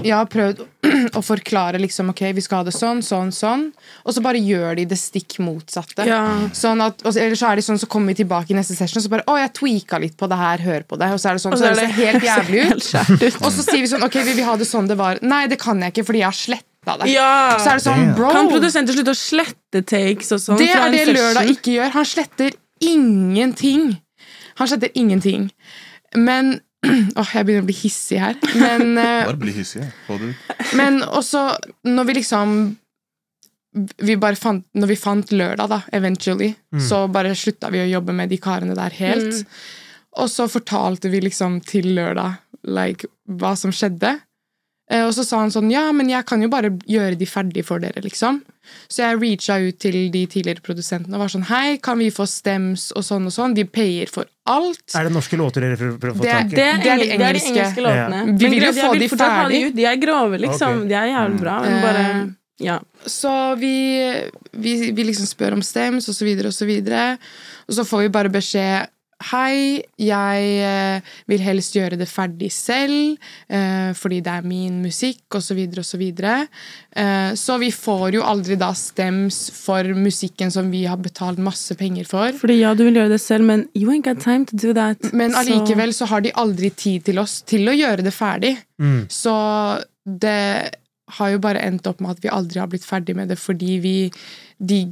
[0.00, 0.62] Jeg har prøvd
[1.18, 3.66] å forklare liksom Ok, vi skal ha det sånn, sånn, sånn.
[4.06, 6.06] Og så bare gjør de det stikk motsatte.
[6.08, 6.22] Ja.
[6.56, 8.72] Sånn at, og så- eller så er de sånn, så kommer vi tilbake i neste
[8.78, 11.10] session, og så bare Å, jeg tweaka litt på det her, hør på det.
[11.12, 12.90] Og så er det sånn, så, så, det ser helt jævlig ut.
[12.96, 13.42] helt ut.
[13.44, 15.20] Og så sier vi sånn Ok, vi vil ha det sånn det var.
[15.20, 16.64] Nei, det kan jeg ikke, fordi jeg har det.
[16.86, 17.58] Ja!
[17.60, 20.60] Så er det sånn, bro Kan produsenter slutte å slette takes og sånn?
[20.60, 21.04] Det er det?
[21.12, 21.92] Lørdag ikke gjør.
[21.98, 23.90] Han sletter ingenting.
[24.60, 25.50] Han sletter ingenting.
[26.16, 26.58] Men
[27.20, 28.38] Åh, jeg begynner å bli hissig her.
[28.56, 29.84] Men, eh, Bare bli hissig.
[30.06, 30.54] Få det ut.
[30.80, 31.42] men også
[31.84, 32.54] når vi liksom
[34.02, 36.48] vi bare fant, Når vi fant lørdag, da, eventually,
[36.82, 39.44] så bare slutta vi å jobbe med de karene der helt.
[40.18, 44.16] Og så fortalte vi liksom til lørdag like, hva som skjedde.
[44.90, 47.64] Eh, Og så sa han sånn Ja, men jeg kan jo bare gjøre de ferdig
[47.64, 48.40] for dere, liksom.
[48.90, 52.26] Så jeg reacha ut til de tidligere produsentene og var sånn Hei, kan vi få
[52.28, 53.54] stems og sånn og sånn?
[53.54, 54.82] De payer for alt.
[54.94, 56.54] Er det norske låter dere prøver å få tak i?
[56.54, 57.54] Det Det er de det er de engelske.
[57.54, 58.20] engelske låtene.
[58.26, 58.36] Ja.
[58.42, 59.62] Vi vil jo få vil de ferdig.
[59.70, 59.74] ut.
[59.76, 60.76] De er grove, liksom.
[60.84, 60.88] Okay.
[60.88, 61.56] De er jævlig bra.
[61.62, 62.26] Men bare Eh,
[62.60, 62.78] Ja.
[63.06, 63.72] Så vi,
[64.52, 67.16] vi, vi liksom spør om stems, og så videre, og så videre.
[67.68, 68.86] Og så får vi bare beskjed
[69.20, 73.18] Hei, jeg eh, vil helst gjøre det ferdig selv,
[73.52, 76.36] eh, fordi det er min musikk, og så videre, og så videre.
[76.96, 81.76] Eh, så vi får jo aldri da stems for musikken som vi har betalt masse
[81.76, 82.32] penger for.
[82.40, 85.12] Fordi ja, du vil gjøre det selv, men you ain't got time to do that.
[85.12, 88.56] Men allikevel så har de aldri tid til oss til å gjøre det ferdig.
[88.80, 89.04] Mm.
[89.12, 89.36] Så
[90.04, 90.40] det
[91.20, 93.78] har jo bare endt opp med at vi aldri har blitt ferdig med det fordi
[93.82, 93.96] vi
[94.60, 94.84] De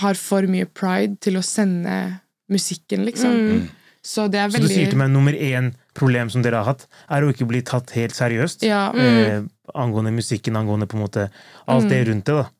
[0.00, 2.20] har for mye pride til å sende
[2.50, 3.32] musikken, liksom.
[3.32, 3.68] Mm.
[4.04, 6.86] Så det er Så du sier til meg nummer én problem som dere har hatt,
[7.08, 8.66] er å ikke bli tatt helt seriøst?
[8.66, 8.90] Ja.
[8.92, 11.30] Eh, angående musikken, angående på en måte
[11.66, 12.50] alt det rundt det, da.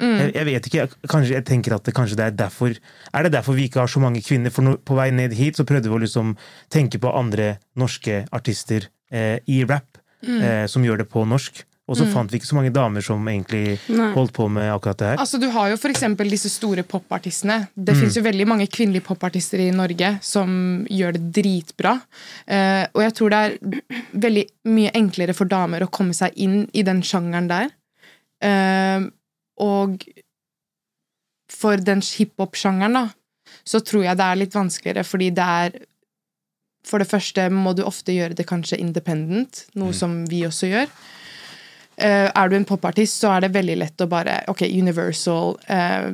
[0.00, 0.16] Mm.
[0.16, 3.22] Jeg, jeg vet ikke, jeg, kanskje, jeg tenker at det, kanskje det er derfor Er
[3.26, 4.48] det derfor vi ikke har så mange kvinner?
[4.48, 6.36] For no, på vei ned hit så prøvde vi å liksom
[6.72, 10.42] tenke på andre norske artister eh, i rap Mm.
[10.44, 11.62] eh, som gjør det på norsk.
[11.90, 14.12] Og så fant vi ikke så mange damer som egentlig Nei.
[14.14, 15.16] holdt på med akkurat det her.
[15.24, 17.64] Altså, du har jo eksempel disse store popartistene.
[17.74, 18.00] Det Mm.
[18.00, 21.96] finnes jo veldig mange kvinnelige popartister i Norge som gjør det dritbra.
[22.46, 23.58] Uh, og jeg tror det er
[24.14, 27.70] veldig mye enklere for damer å komme seg inn i den sjangeren der.
[28.40, 29.10] Uh,
[29.58, 30.04] og
[31.50, 33.08] for den hiphop-sjangeren, da,
[33.66, 35.86] så tror jeg det er litt vanskeligere, fordi det er
[36.82, 40.86] For det første må du ofte gjøre det kanskje independent, noe som vi også gjør.
[42.00, 46.10] Eh, er du en popartist, så er det veldig lett å bare Ok, Universal, eh,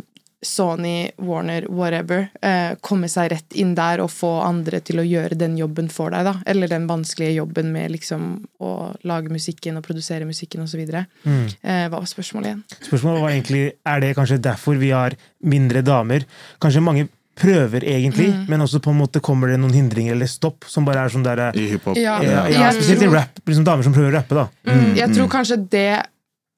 [0.46, 2.28] Sony, Warner, whatever.
[2.42, 6.12] Eh, komme seg rett inn der og få andre til å gjøre den jobben for
[6.14, 6.34] deg, da.
[6.46, 8.28] Eller den vanskelige jobben med liksom
[8.62, 8.72] å
[9.08, 10.84] lage musikken og produsere musikken osv.
[11.24, 11.48] Mm.
[11.64, 12.64] Hva var spørsmålet igjen?
[12.78, 16.28] Spørsmålet var egentlig er det kanskje derfor vi har mindre damer.
[16.62, 18.46] Kanskje mange prøver egentlig, Mm.
[18.48, 21.22] men også på en måte kommer det noen hindringer eller stopp som bare er sånn
[21.26, 21.96] der eh, I hiphop.
[22.00, 22.16] Ja.
[22.24, 23.38] ja, ja, Spesielt i rap.
[23.46, 24.46] Liksom damer som prøver å rappe, da.
[24.66, 26.02] Mm, jeg tror kanskje det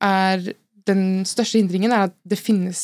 [0.00, 0.48] er
[0.88, 2.80] Den største hindringen er at det finnes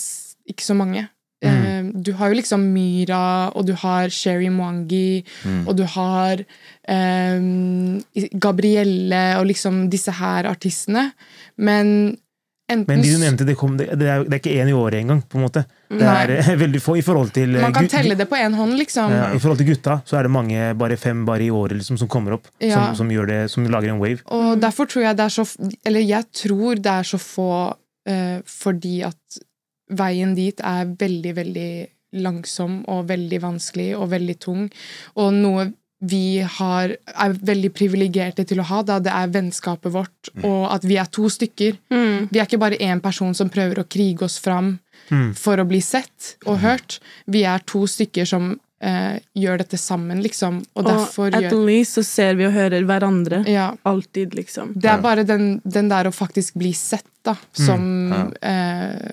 [0.50, 1.06] ikke så mange.
[1.44, 2.02] Mm.
[2.02, 5.24] du har jo liksom Myra, og du har Sherry Mwangi,
[5.66, 6.40] og du har
[6.88, 8.00] um,
[8.40, 11.10] Gabrielle og liksom disse her artistene.
[11.56, 12.16] Men
[12.70, 14.76] enten Men de du nevnte, det, kom, det, det, er, det er ikke én i
[14.76, 15.64] året engang, på en måte.
[16.00, 18.56] Det er eh, veldig få i forhold til eh, Man kan telle det på én
[18.58, 19.12] hånd, liksom.
[19.14, 21.98] Ja, I forhold til gutta så er det mange, bare fem bare i året liksom,
[22.00, 22.74] som kommer opp, Ja.
[22.74, 24.24] som, som, gjør det, som lager en wave.
[24.34, 25.46] Og derfor tror jeg det er så
[25.84, 27.50] Eller jeg tror det er så få
[28.08, 29.40] eh, fordi at
[29.94, 31.70] veien dit er veldig, veldig
[32.24, 34.68] langsom og veldig vanskelig og veldig tung.
[35.20, 35.72] Og noe
[36.04, 40.84] vi har, er veldig privilegerte til å ha, da det er vennskapet vårt, og at
[40.84, 41.78] vi er to stykker.
[41.92, 42.28] Mm.
[42.32, 44.74] Vi er ikke bare én person som prøver å krige oss fram
[45.10, 45.34] Mm.
[45.36, 47.00] for å bli sett og hørt.
[47.26, 50.62] Vi er to stykker som eh, gjør dette sammen, liksom.
[50.76, 53.42] Og Og at gjør least så ser vi og hører hverandre.
[53.48, 54.72] ja, Alltid, liksom.
[54.76, 58.26] Det er bare den, den der å faktisk bli sett, da, som Ja.
[58.42, 59.10] eh,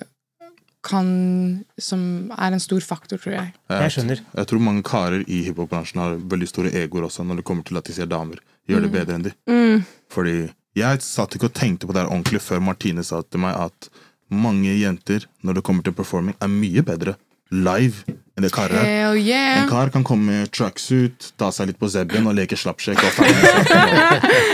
[0.84, 3.54] kan Som er en stor faktor, tror jeg.
[3.70, 4.22] Jeg skjønner.
[4.36, 7.78] Jeg tror mange karer i hiphop-bransjen har veldig store egoer også når det kommer til
[7.78, 9.32] at de ser damer gjør det bedre enn de.
[9.50, 9.84] Mm.
[10.10, 10.36] Fordi
[10.76, 13.90] jeg satt ikke og tenkte på det her ordentlig før Martine sa til meg at
[14.32, 17.18] mange jenter, når det kommer til performing, er mye bedre
[17.52, 19.18] live enn det karer er.
[19.20, 19.62] Yeah.
[19.62, 23.02] En kar kan komme med tracksuit, ta seg litt på zebben og leke slappsjekk.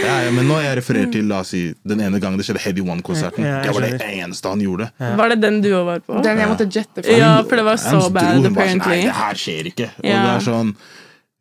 [0.07, 2.63] Ja, ja, men nå jeg refererer til la oss si, den ene gangen det skjedde
[2.63, 3.45] Heavy One-konserten.
[3.45, 4.89] Ja, Det var det eneste han gjorde.
[4.97, 6.21] Var det den du òg var på?
[6.25, 7.13] Den jeg måtte jette for.
[7.13, 8.83] Ja, for det var så dro, bad, hun sånn.
[8.83, 9.89] Nei, det her skjer ikke.
[10.01, 10.75] Og det er sånn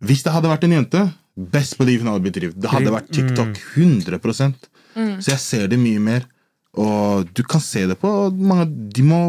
[0.07, 1.05] Hvis det hadde vært en jente,
[1.57, 2.61] best believe hun hadde blitt revet.
[2.61, 4.69] Det hadde vært TikTok 100%
[5.25, 6.29] Så jeg ser det mye mer.
[6.77, 9.21] Og du kan se det på mange De må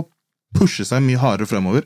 [0.58, 1.84] pushe seg mye hardere fremover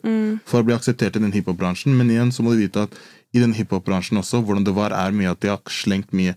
[0.47, 1.95] for å bli akseptert i den hiphop-bransjen.
[1.97, 2.93] Men igjen så må du vite at
[3.33, 6.35] i den hiphop-bransjen også, hvordan det var, er mye at de har slengt mye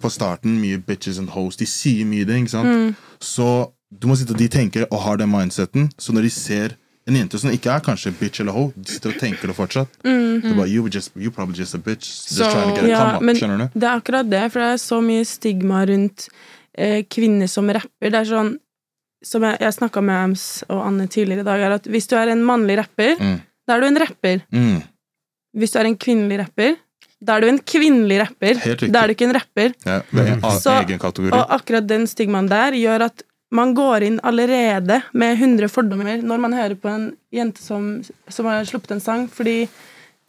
[0.00, 0.58] på starten.
[0.62, 1.58] Mye bitches and hoes.
[1.60, 2.96] De sier mye det, ikke sant?
[3.20, 3.48] Så
[3.90, 5.90] du må sitte og de tenker og har den mindseten.
[5.98, 6.76] Så når de ser
[7.08, 9.94] en jente som ikke er kanskje bitch eller ho, de sitter og tenker det fortsatt.
[10.04, 12.04] Det er bare, you, just, you probably just a bitch.
[12.28, 13.78] Just so, trying to get a come up, skjønner du?
[13.80, 16.28] det er akkurat det, for det er så mye stigma rundt
[16.78, 18.10] eh, kvinner som rapper.
[18.14, 18.54] Det er sånn
[19.26, 22.14] som jeg, jeg snakka med Ams og Anne tidligere i dag, er at hvis du
[22.16, 23.40] er en mannlig rapper, Mm.
[23.66, 24.44] da er du en rapper.
[24.54, 24.76] Mm.
[25.58, 26.76] Hvis du er en kvinnelig rapper,
[27.20, 28.60] da er du en kvinnelig rapper.
[28.92, 29.72] Da er du ikke en rapper.
[29.84, 30.76] Ja, en Så-.
[31.32, 36.38] Og akkurat den stigmaen der gjør at man går inn allerede med 100 fordommer når
[36.44, 39.66] man hører på en jente som, som har sluppet en sang, fordi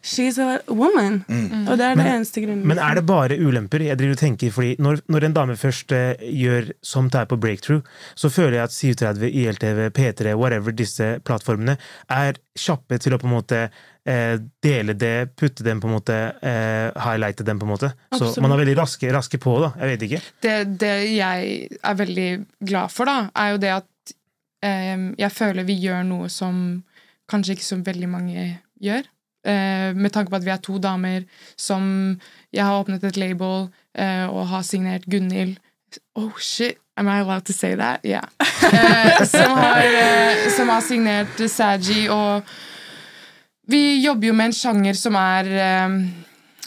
[0.02, 1.26] she's a woman.
[1.68, 2.66] Og det er det Men- eneste grunnen.
[2.68, 3.80] Men er det bare ulemper?
[3.84, 7.26] Jeg driver og tenker, fordi når, når en dame først eh, gjør som det er
[7.26, 7.82] på Breakthrough,
[8.16, 11.78] så føler jeg at 37, ILTV, P3, whatever, disse plattformene,
[12.10, 13.62] er kjappe til å på en måte
[14.06, 17.92] eh, dele det, putte dem på en måte, eh, highlighte dem på en måte.
[18.14, 18.42] Så Absolutt.
[18.48, 19.74] man er veldig raske, raske på, da.
[19.84, 20.22] Jeg vet ikke.
[20.48, 22.30] det, det jeg er veldig
[22.66, 24.16] glad for, da, er jo det at
[24.64, 26.84] eh, jeg føler vi gjør noe som
[27.30, 28.48] kanskje ikke så veldig mange
[28.82, 29.04] gjør.
[29.46, 31.24] Eh, med tanke på at vi er to damer
[31.56, 32.20] som
[32.52, 35.56] Jeg har åpnet et label eh, og har signert Gunhild
[36.20, 36.76] Oh, shit!
[36.98, 38.02] Am I allowed to say that?
[38.04, 38.28] Yeah.
[38.70, 42.44] Eh, som, har, som har signert Saji, og
[43.72, 45.48] vi jobber jo med en sjanger som er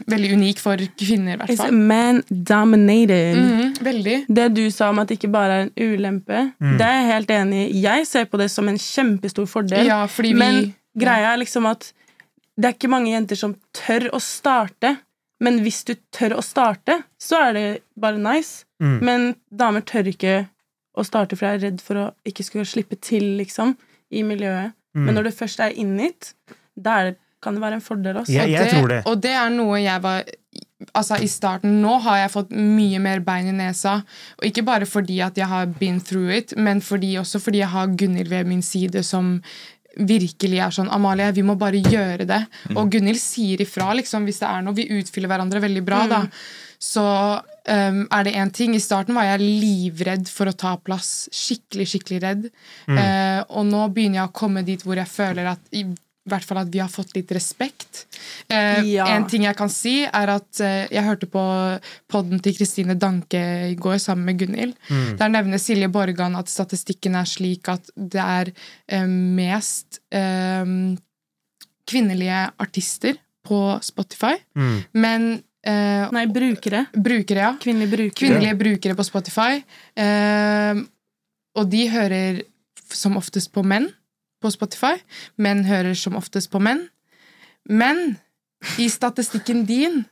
[0.09, 3.37] veldig unik for kvinner, i hvert It's man dominated.
[3.39, 4.17] Mhm, veldig.
[4.27, 7.35] Det du sa om at det ikke bare er en ulempe, det er jeg helt
[7.37, 7.83] enig i.
[7.85, 9.87] Jeg ser på det som en kjempestor fordel.
[9.87, 11.93] Ja, fordi vi Men greia er liksom at
[12.63, 14.97] det er ikke mange jenter som tør å starte.
[15.43, 17.65] Men hvis du tør å starte, så er det
[17.99, 18.63] bare nice.
[18.83, 18.99] Mm.
[19.03, 20.37] Men damer tør ikke
[20.95, 23.75] å starte, for jeg er redd for å ikke skulle slippe til, liksom,
[24.15, 24.77] i miljøet.
[24.95, 25.07] Mm.
[25.09, 26.35] Men når du først er in it,
[26.77, 27.01] da
[27.43, 28.37] kan det være en fordel også.
[28.37, 29.01] Ja, Og jeg tror det.
[29.09, 30.23] Og det er noe jeg var
[30.99, 34.01] Altså, i starten Nå har jeg fått mye mer bein i nesa.
[34.41, 37.71] Og ikke bare fordi at jeg har been through it, men fordi, også fordi jeg
[37.71, 39.37] har Gunhild ved min side som
[39.97, 42.41] virkelig er sånn Amalie, vi må bare gjøre det.
[42.75, 44.77] Og Gunhild sier ifra liksom, hvis det er noe.
[44.77, 46.23] Vi utfyller hverandre veldig bra, da.
[46.83, 48.75] Så um, er det én ting.
[48.75, 51.29] I starten var jeg livredd for å ta plass.
[51.31, 52.49] Skikkelig, skikkelig redd.
[52.91, 55.71] Eh, og nå begynner jeg å komme dit hvor jeg føler at
[56.23, 58.05] i hvert fall at vi har fått litt respekt.
[58.49, 59.07] Eh, Ja.
[59.17, 61.43] En ting jeg kan si, er at eh, jeg hørte på
[62.09, 63.41] podden til Kristine Danke
[63.73, 64.77] i går sammen med Gunhild.
[65.19, 68.53] Der nevner Silje Borgan at statistikken er slik at det er
[68.89, 70.65] eh, mest eh,
[71.91, 74.85] kvinnelige artister på Spotify, Mm.
[74.95, 76.87] men eh, Nei, brukere.
[76.95, 77.57] brukere, ja.
[77.61, 78.15] Kvinnelige brukere.
[78.15, 79.63] Kvinnelige brukere på Spotify.
[79.97, 80.83] Eh,
[81.59, 82.43] og de hører
[82.93, 83.89] som oftest på menn
[84.43, 84.97] på Spotify.
[85.41, 86.89] Menn hører som oftest på menn.
[87.71, 88.17] Men
[88.79, 90.05] i statistikken din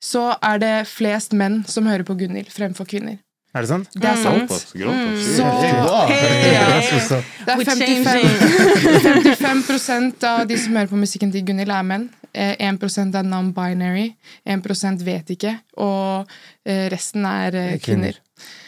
[0.00, 3.18] så er det flest menn som hører på Gunhild fremfor kvinner.
[3.50, 3.88] Er det sant?
[3.98, 4.46] Det er sant.
[4.46, 5.22] Såpass, grovt.
[5.26, 5.44] Så
[6.06, 6.52] Hey.
[7.44, 12.06] Det er 55, 55 av de som hører på musikken til Gunhild, er menn.
[12.32, 12.78] Eh, 1
[13.18, 14.12] er non-binary.
[14.46, 15.56] 1% vet ikke.
[15.82, 16.30] Og
[16.64, 18.20] eh, resten er eh, kvinner.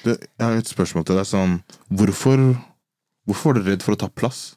[0.03, 1.31] Det, jeg har et spørsmål til deg.
[1.31, 2.43] Sånn, hvorfor,
[3.29, 4.57] hvorfor var du redd for å ta plass?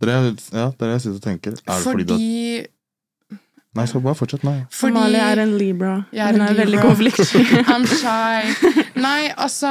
[0.00, 1.50] Det er ja, det er det jeg sitter og tenker.
[1.50, 3.36] Er det fordi, Fordi, du
[3.78, 4.42] Nei, så bare fortsett.
[4.42, 4.64] Nei.
[4.74, 5.90] fordi Amalie er en Libra.
[6.12, 6.88] Jeg er Hun en er veldig Libra.
[6.88, 7.42] konfliktsky.
[7.74, 8.72] I'm shy.
[8.98, 9.70] Nei, altså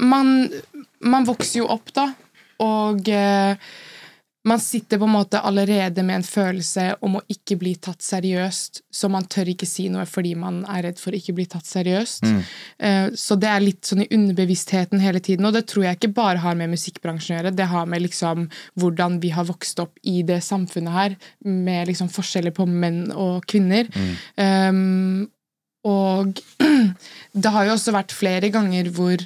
[0.00, 0.50] Man,
[1.00, 2.08] man vokser jo opp, da.
[2.62, 3.54] Og eh,
[4.48, 8.82] man sitter på en måte allerede med en følelse om å ikke bli tatt seriøst,
[8.90, 11.68] så man tør ikke si noe fordi man er redd for å ikke bli tatt
[11.68, 12.26] seriøst.
[12.26, 12.40] Mm.
[12.88, 16.12] Eh, så det er litt sånn i underbevisstheten hele tiden, og det tror jeg ikke
[16.16, 18.48] bare har med musikkbransjen å gjøre, det har med liksom
[18.80, 23.46] hvordan vi har vokst opp i det samfunnet her, med liksom forskjeller på menn og
[23.48, 23.90] kvinner.
[24.36, 25.28] Um,
[25.88, 26.40] og
[27.42, 29.22] det har jo også vært flere ganger hvor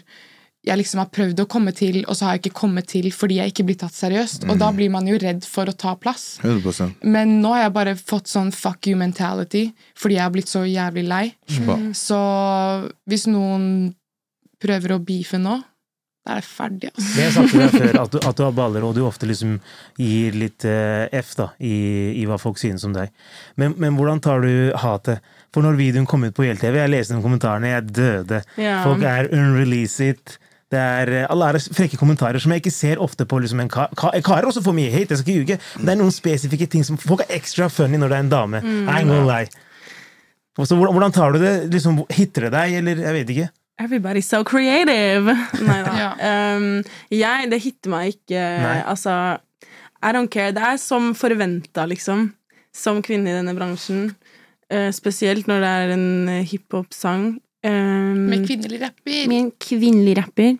[0.62, 3.40] jeg liksom har prøvd å komme til, og så har jeg ikke kommet til fordi
[3.40, 4.46] jeg ikke blir tatt seriøst.
[4.46, 6.36] Og da blir man jo redd for å ta plass.
[6.44, 10.52] 100 Men nå har jeg bare fått sånn fuck you mentality fordi jeg har blitt
[10.52, 11.24] så jævlig lei.
[11.58, 11.90] Mm.
[11.98, 12.20] Så
[13.10, 13.66] hvis noen
[14.62, 15.58] prøver å beefe nå,
[16.22, 17.08] da er det ferdig, altså.
[17.16, 19.26] Det jeg sa til deg før, at du, at du har baller, og du ofte
[19.26, 19.56] liksom
[19.98, 21.74] gir litt eh, F da, i,
[22.20, 23.10] i hva folk synes om deg.
[23.58, 25.26] Men, men hvordan tar du hatet?
[25.50, 28.38] For når videoen kom ut på YLTV, jeg leste de kommentarene, jeg døde.
[28.54, 28.78] Ja.
[28.86, 30.38] Folk er unreleased.
[30.72, 33.68] Det er, eh, alle er frekke kommentarer som jeg ikke ser ofte på liksom en
[33.72, 33.90] kar.
[33.98, 35.58] Ka- Karer også får mye hate, jeg skal ikke ljuge.
[35.76, 38.32] Men det er noen spesifikke ting som folk er ekstra funny når det er en
[38.32, 38.62] dame.
[38.64, 39.50] I ain't lie.
[40.60, 41.52] Også, hvordan, hvordan tar du det?
[41.72, 43.48] Liksom, hitter det deg, eller jeg vet ikke?
[43.82, 45.32] Everybody's so creative!
[45.68, 45.92] Nei da.
[45.96, 46.10] Ja.
[46.56, 46.66] Um,
[47.10, 48.42] jeg, det hitter meg ikke.
[48.62, 48.74] Nei.
[48.92, 49.14] Altså,
[50.02, 50.52] I don't care.
[50.52, 52.30] Det er som forventa, liksom.
[52.76, 54.10] Som kvinne i denne bransjen.
[54.72, 57.26] Uh, spesielt når det er en hiphop-sang.
[57.62, 59.26] Um, Med kvinnelig rapper.
[59.30, 60.56] med en kvinnelig rapper.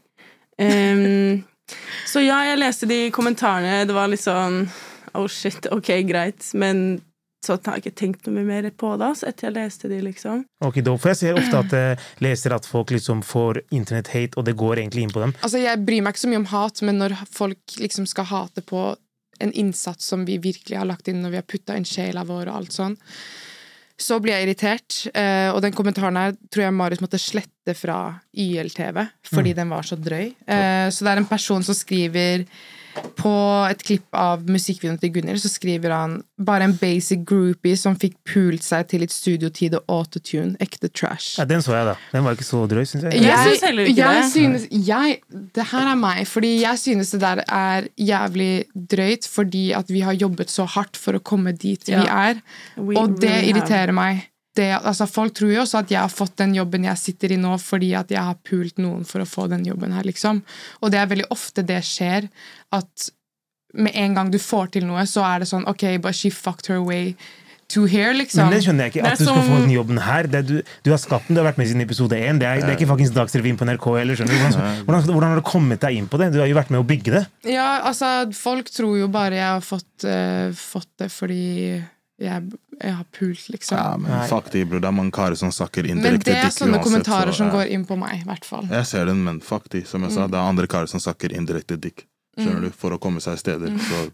[0.63, 1.43] Um,
[2.07, 3.87] så ja, jeg leste de kommentarene.
[3.89, 4.67] Det var litt sånn
[5.19, 6.47] Oh shit, ok, greit.
[6.57, 7.03] Men
[7.45, 10.45] så har jeg ikke tenkt noe mer på det, altså, etter jeg leste de, liksom.
[10.65, 14.47] Ok, da, For jeg ser ofte at jeg leser at folk liksom får internett-hate, og
[14.47, 15.35] det går egentlig inn på dem.
[15.43, 18.63] Altså, Jeg bryr meg ikke så mye om hat, men når folk liksom skal hate
[18.63, 18.85] på
[19.43, 22.47] en innsats som vi virkelig har lagt inn, når vi har putta inn sjela vår
[22.47, 22.95] og alt sånn,
[24.03, 24.99] så blir jeg irritert.
[25.15, 27.99] Eh, og den kommentaren her tror jeg Marius måtte slette fra
[28.35, 29.01] YLTV,
[29.31, 30.33] fordi den var så drøy.
[30.47, 32.47] Eh, så det er en person som skriver
[33.17, 33.33] på
[33.71, 38.17] et klipp av musikkvideoen til Gunhild så skriver han bare en basic groupie som fikk
[38.29, 40.57] pult seg til litt studiotid og autotune.
[40.63, 41.37] Ekte trash.
[41.39, 41.95] Ja, Den så jeg, da.
[42.13, 43.23] Den var ikke så drøy, syns jeg.
[43.23, 44.31] Jeg synes heller ikke jeg det.
[44.33, 45.21] Synes, jeg,
[45.57, 50.03] det her er meg, fordi jeg synes det der er jævlig drøyt, fordi at vi
[50.05, 52.43] har jobbet så hardt for å komme dit vi er,
[52.77, 53.49] We og det have.
[53.53, 54.29] irriterer meg.
[54.55, 57.39] Det, altså, folk tror jo også at jeg har fått den jobben jeg sitter i
[57.41, 60.43] nå, fordi at jeg har pult noen for å få den jobben her, liksom.
[60.83, 62.29] Og det er veldig ofte det skjer,
[62.77, 63.09] at
[63.73, 66.69] med en gang du får til noe, så er det sånn Ok, but she fucked
[66.69, 67.15] her way
[67.73, 68.45] to here, liksom.
[68.45, 69.07] Men det skjønner jeg ikke.
[69.09, 70.27] At du skal som- få den jobben her.
[70.29, 72.37] Det er du, du har skapt den, du har vært med siden episode én.
[72.39, 74.15] Det det er ikke fuckings Dagsrevyen på NRK heller.
[74.15, 74.43] skjønner du?
[74.45, 76.33] Hvordan, hvordan, hvordan har du kommet deg inn på det?
[76.35, 77.27] Du har jo vært med å bygge det.
[77.49, 81.83] Ja, altså, folk tror jo bare jeg har fått, uh, fått det fordi
[82.23, 83.79] jeg, jeg har pult, liksom.
[83.79, 84.81] Ja, men fuck de, bro.
[84.83, 87.59] Det er mange karer som snakker Men det er sånne uansett, kommentarer så, som ja.
[87.59, 88.71] går inn på meg, i hvert fall.
[88.71, 89.85] Jeg ser den, men fuck de.
[89.89, 92.07] Som jeg sa, det er andre karer som snakker indirekte dick.
[92.39, 92.73] Skjønner du?
[92.73, 93.75] For å komme seg steder.
[93.77, 94.07] Så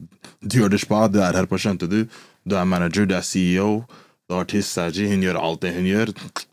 [0.43, 2.01] du gjør det spa, du er her på Skjønte du.
[2.49, 3.85] Du er manager, du er CEO.
[4.29, 6.11] Du er artist Saji, hun gjør alt det hun gjør.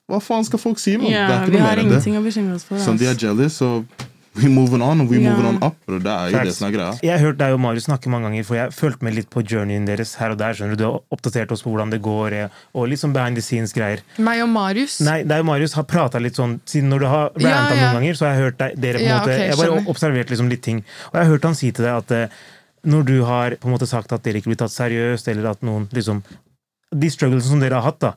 [0.07, 1.09] Hva faen skal folk si, mann?
[1.11, 1.95] Yeah, det er ikke noe mer enn det.
[1.97, 2.79] ingenting å bekymre oss for.
[2.79, 3.71] Som de er jealous, så
[4.35, 5.29] we moving on, and we yeah.
[5.31, 5.75] moving on up.
[5.85, 5.99] Bro.
[6.03, 6.93] Det er jo det som er greia.
[7.03, 9.43] Jeg har hørt deg og Marius snakke mange ganger, for jeg fulgte med litt på
[9.45, 10.57] journeyen deres her og der.
[10.57, 13.43] skjønner Du Du har oppdatert oss på hvordan det går, eh, og sånn behind the
[13.45, 14.03] scenes-greier.
[14.17, 14.99] Meg og Marius.
[15.05, 17.81] Nei, deg og Marius har prata litt sånn Siden når du har Ja, ranta ja.
[17.81, 19.83] noen ganger, så har jeg hørt deg, dere på en Ja, måte okay, Jeg bare
[19.91, 20.83] observert liksom litt ting.
[21.11, 22.41] Og jeg har hørt han si til deg at eh,
[22.85, 25.63] når du har på en måte sagt at dere ikke blir tatt seriøst, eller at
[25.65, 26.21] noen liksom
[26.95, 28.11] de strugglesene som dere har hatt, da,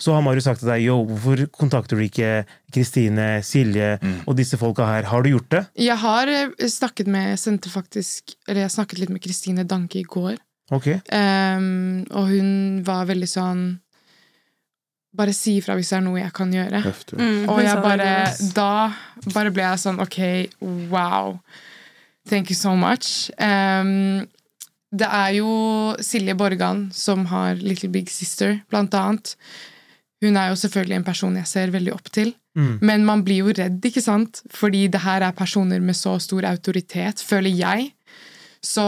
[0.00, 2.30] så har Marius sagt til deg yo, hvorfor kontakter du ikke
[2.74, 5.06] Kristine, Silje og disse folka her?
[5.10, 5.62] Har du gjort det?
[5.86, 10.06] Jeg har eh, snakket med jeg faktisk Eller jeg snakket litt med Kristine Danke i
[10.08, 10.36] går.
[10.72, 10.88] Ok.
[11.12, 12.50] Um, og hun
[12.86, 13.64] var veldig sånn
[15.14, 16.80] Bare si ifra hvis det er noe jeg kan gjøre.
[16.82, 17.18] Heftig.
[17.20, 18.08] Mm, Og jeg bare.
[18.56, 18.70] Da
[19.30, 20.18] bare ble jeg sånn Ok,
[20.90, 21.36] wow.
[22.26, 23.30] Thank you so much.
[23.38, 24.24] Ehm,
[24.94, 25.50] det er jo
[26.02, 29.34] Silje Borgan som har Little Big Sister, blant annet.
[30.22, 32.32] Hun er jo selvfølgelig en person jeg ser veldig opp til.
[32.54, 32.78] Mm.
[32.86, 34.44] Men man blir jo redd, ikke sant?
[34.54, 37.90] Fordi det her er personer med så stor autoritet, føler jeg.
[38.64, 38.86] Så,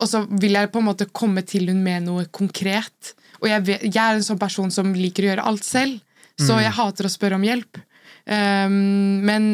[0.00, 3.14] og så vil jeg på en måte komme til hun med noe konkret.
[3.40, 6.02] Og jeg, vet, jeg er en sånn person som liker å gjøre alt selv,
[6.40, 7.78] så jeg hater å spørre om hjelp.
[8.24, 9.48] Um, men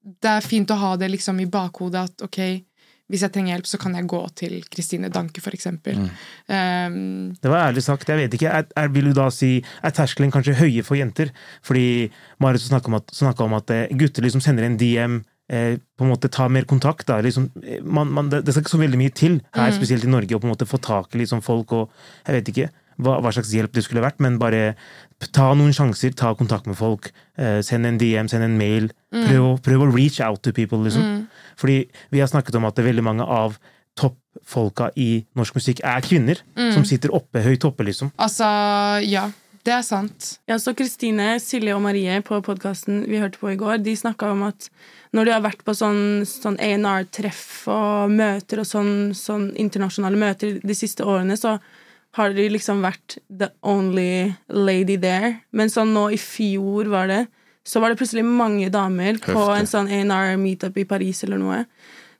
[0.00, 2.38] det er fint å ha det liksom i bakhodet at ok,
[3.08, 5.94] hvis jeg trenger hjelp, så kan jeg gå til Kristine Danke, for eksempel.
[6.50, 8.08] Um, Det var ærlig sagt.
[8.08, 11.30] Jeg vet ikke, er, er, Vil du da si er terskelen kanskje høye for jenter?
[11.66, 12.10] Fordi
[12.42, 16.30] Marit snakka om om at eh, gutter liksom sender en DM, eh, på en måte
[16.32, 17.06] tar mer kontakt.
[17.06, 17.20] Da.
[17.22, 20.10] Liksom, eh, man, man, det, det skal ikke så veldig mye til her, spesielt i
[20.10, 21.90] Norge, å på en måte få tak i liksom folk og
[22.26, 24.74] Jeg vet ikke hva, hva slags hjelp det skulle vært, men bare
[25.36, 27.10] ta noen sjanser, ta kontakt med folk.
[27.36, 28.90] Eh, send en DM, send en mail.
[29.12, 31.15] Prøv, å- prøv å reach out to people, liksom.
[31.56, 31.80] Fordi
[32.12, 33.56] vi har snakket om at veldig mange av
[33.96, 36.42] toppfolka i norsk musikk er kvinner.
[36.74, 38.12] Som sitter oppe, høyt oppe, liksom.
[38.16, 38.50] altså,
[39.06, 39.30] ja.
[39.66, 40.36] Det er sant.
[40.46, 44.28] Ja, så Kristine, Silje og Marie på podkasten vi hørte på i går, de snakka
[44.30, 44.68] om at
[45.16, 50.60] når de har vært på sånn, sånn A&R-treff og møter og sånn, sånn internasjonale møter
[50.62, 51.56] de siste årene, så
[52.14, 55.34] har de liksom vært the only lady there.
[55.50, 57.24] Men sånn nå i fjor var det,
[57.66, 59.58] så var det plutselig mange damer på Heftig.
[59.58, 61.64] en sånn A&R-meetup i Paris eller noe.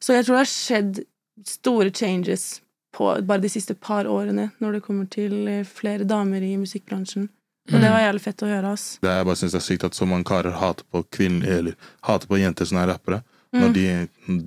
[0.03, 1.01] Så jeg tror det har skjedd
[1.47, 2.61] store changes
[2.97, 7.29] på bare de siste par årene når det kommer til eh, flere damer i musikkbransjen.
[7.67, 8.85] Og det var jævlig fett å høre, ass.
[9.03, 11.49] Det er, jeg bare synes det er sykt at så mange karer hater på kvinner,
[11.59, 13.23] eller hater på jenter som er rappere.
[13.57, 13.87] Når de,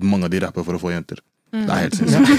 [0.06, 1.20] mange av de rapper for å få jenter.
[1.50, 2.38] Det er helt sinnssykt.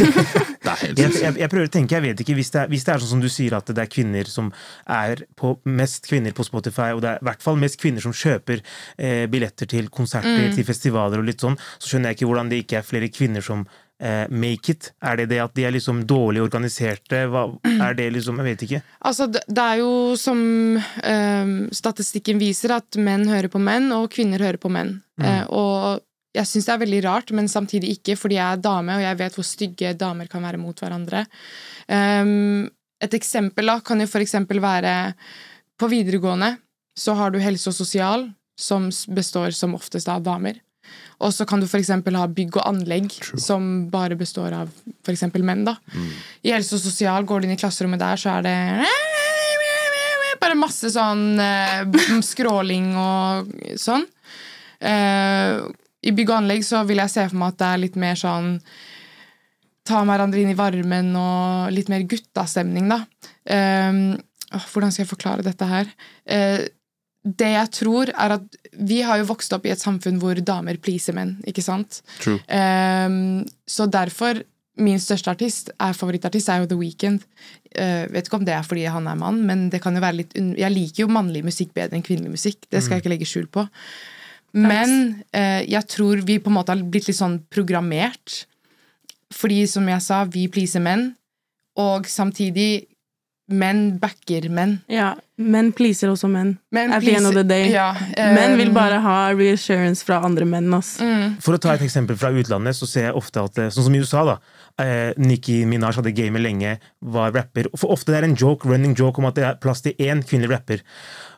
[0.62, 1.24] Det er helt Jeg, sinnssykt.
[1.26, 3.14] jeg, jeg prøver å tenke, jeg vet ikke, hvis det, er, hvis det er sånn
[3.16, 4.49] som du sier at det er kvinner som
[4.88, 8.16] er på mest kvinner på Spotify, og det er i hvert fall mest kvinner som
[8.16, 8.62] kjøper
[8.97, 12.62] eh, billetter til konserter, til festivaler og litt sånn, så skjønner jeg ikke hvordan det
[12.66, 13.66] ikke er flere kvinner som
[14.01, 14.91] eh, make it.
[15.01, 17.26] Er det det at de er liksom dårlig organiserte?
[17.32, 18.82] Hva, er det liksom Jeg vet ikke.
[19.09, 20.39] Altså, det er jo som
[20.78, 24.99] eh, statistikken viser, at menn hører på menn, og kvinner hører på menn.
[25.22, 26.01] Eh, og
[26.36, 29.20] jeg syns det er veldig rart, men samtidig ikke, fordi jeg er dame, og jeg
[29.20, 31.26] vet hvor stygge damer kan være mot hverandre.
[31.92, 32.70] Um,
[33.02, 34.94] et eksempel da, kan jo eksempel være
[35.82, 36.54] på videregående
[36.98, 38.28] så har du helse og sosial,
[38.60, 40.60] som består som oftest av damer.
[41.22, 41.92] Og så kan du f.eks.
[41.94, 44.72] ha bygg og anlegg, som bare består av
[45.06, 45.28] f.eks.
[45.40, 45.66] menn.
[45.66, 45.78] da.
[46.44, 48.58] I helse og sosial går du inn i klasserommet der, så er det
[50.42, 51.86] bare masse sånn eh,
[52.32, 54.08] skråling og sånn.
[54.82, 55.62] Eh,
[56.02, 58.20] I bygg og anlegg så vil jeg se for meg at det er litt mer
[58.20, 58.58] sånn
[59.89, 62.99] Ta hverandre inn i varmen og litt mer guttastemning, da.
[63.49, 64.12] Um,
[64.54, 65.89] oh, hvordan skal jeg forklare dette her?
[66.30, 66.62] Uh,
[67.22, 70.80] det jeg tror, er at vi har jo vokst opp i et samfunn hvor damer
[70.82, 72.02] pleaser menn, ikke sant?
[72.49, 74.45] Ehm, så derfor
[74.82, 77.26] Min største artist er favorittartist er jo The Weeknd.
[77.76, 80.22] Uh, vet ikke om det er fordi han er mann, men det kan jo være
[80.22, 82.64] litt jeg liker jo mannlig musikk bedre enn kvinnelig musikk.
[82.72, 83.66] Det skal jeg ikke legge skjul på.
[84.54, 88.45] Men eh, jeg tror vi på en måte har blitt litt sånn programmert.
[89.32, 91.14] Fordi, som jeg sa, vi pleaser menn,
[91.80, 92.91] og samtidig
[93.52, 94.78] menn backer menn.
[94.91, 96.56] Ja, menn pleaser også menn.
[96.74, 97.70] Men At the end of the day.
[97.72, 100.70] Ja, menn vil bare ha reassurance fra andre menn.
[100.72, 101.38] Mm.
[101.43, 103.95] For å ta et eksempel fra utlandet, så ser jeg ofte at eh, Sånn som
[103.95, 104.38] i USA, da.
[104.82, 107.70] Eh, Nicki Minaj hadde gamet lenge, var rapper.
[107.78, 110.24] For ofte det er en joke, running joke om at det er plass til én
[110.26, 110.86] kvinnelig rapper.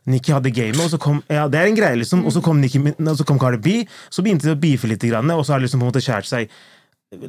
[0.10, 2.60] Nicki hadde gamet, og så kom ja, det er en greie liksom, og så kom,
[2.64, 3.76] Nicki, og så kom Cardi B,
[4.12, 6.28] så begynte de å beefe litt, og så har det liksom på en måte skjært
[6.28, 6.56] seg.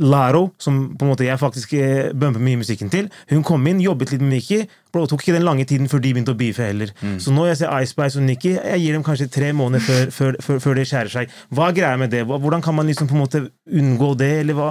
[0.01, 3.81] Laro, som på en måte jeg faktisk eh, bumper mye musikken til, hun kom inn,
[3.85, 4.63] jobbet litt med Nikki.
[4.95, 6.93] Bro, tok ikke den lange tiden før de begynte å beefe heller.
[7.19, 10.13] Så når jeg ser Ice Spice og Nikki, jeg gir dem kanskje tre måneder før,
[10.19, 11.35] før, før, før det skjærer seg.
[11.51, 12.23] Hva er greia med det?
[12.31, 14.71] Hvordan kan man liksom på en måte unngå det, eller hva?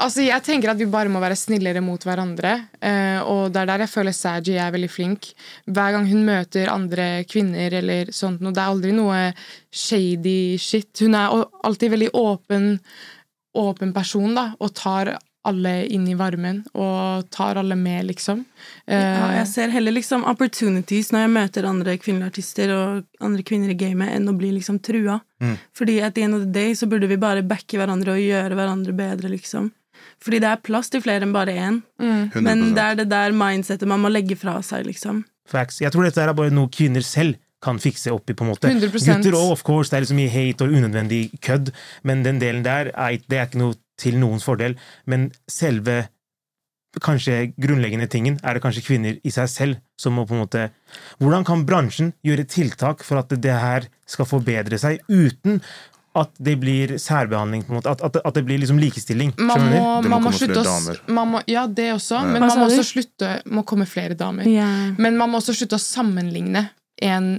[0.00, 2.54] Altså, Jeg tenker at vi bare må være snillere mot hverandre.
[2.80, 5.28] eh, og det er der jeg føler Saji er veldig flink.
[5.68, 9.18] Hver gang hun møter andre kvinner eller sånt noe, det er aldri noe
[9.70, 10.88] shady shit.
[11.04, 11.36] Hun er
[11.68, 12.78] alltid veldig åpen,
[13.56, 15.16] åpen person, da, og tar
[15.48, 16.60] alle inn i varmen.
[16.76, 18.44] Og tar alle med, liksom.
[18.84, 23.42] Ja, Eh, jeg ser heller liksom opportunities når jeg møter andre kvinnelige artister og andre
[23.42, 25.20] kvinner i gamet, enn å bli liksom trua.
[25.72, 28.54] Fordi at the end of the day så burde vi bare backe hverandre og gjøre
[28.58, 29.70] hverandre bedre, liksom.
[30.20, 31.82] Fordi det er plass til flere enn bare én.
[32.00, 32.40] 100%.
[32.44, 35.24] Men det er det der mindsetet man må legge fra seg, liksom.
[35.48, 35.80] Facts.
[35.80, 38.34] Jeg tror dette er bare noe kvinner selv kan fikse opp i.
[38.34, 38.70] på en måte.
[38.70, 39.10] 100%.
[39.10, 39.90] Gutter òg, of course.
[39.90, 41.72] Det er liksom mye hate og unødvendig kødd,
[42.08, 44.78] men den delen der er, det er ikke noe til noens fordel.
[45.06, 46.06] Men selve
[47.04, 50.64] kanskje grunnleggende tingen er det kanskje kvinner i seg selv som må på en måte
[51.20, 55.60] Hvordan kan bransjen gjøre tiltak for at det her skal forbedre seg, uten
[56.18, 59.30] at det blir særbehandling, på en måte, at, at, at det blir liksom likestilling?
[59.38, 62.24] man må, må man må slutte å Ja, det også.
[62.26, 64.50] Men Hva man må også slutte må komme flere damer.
[64.98, 66.66] Men man må også slutte å sammenligne
[67.06, 67.30] en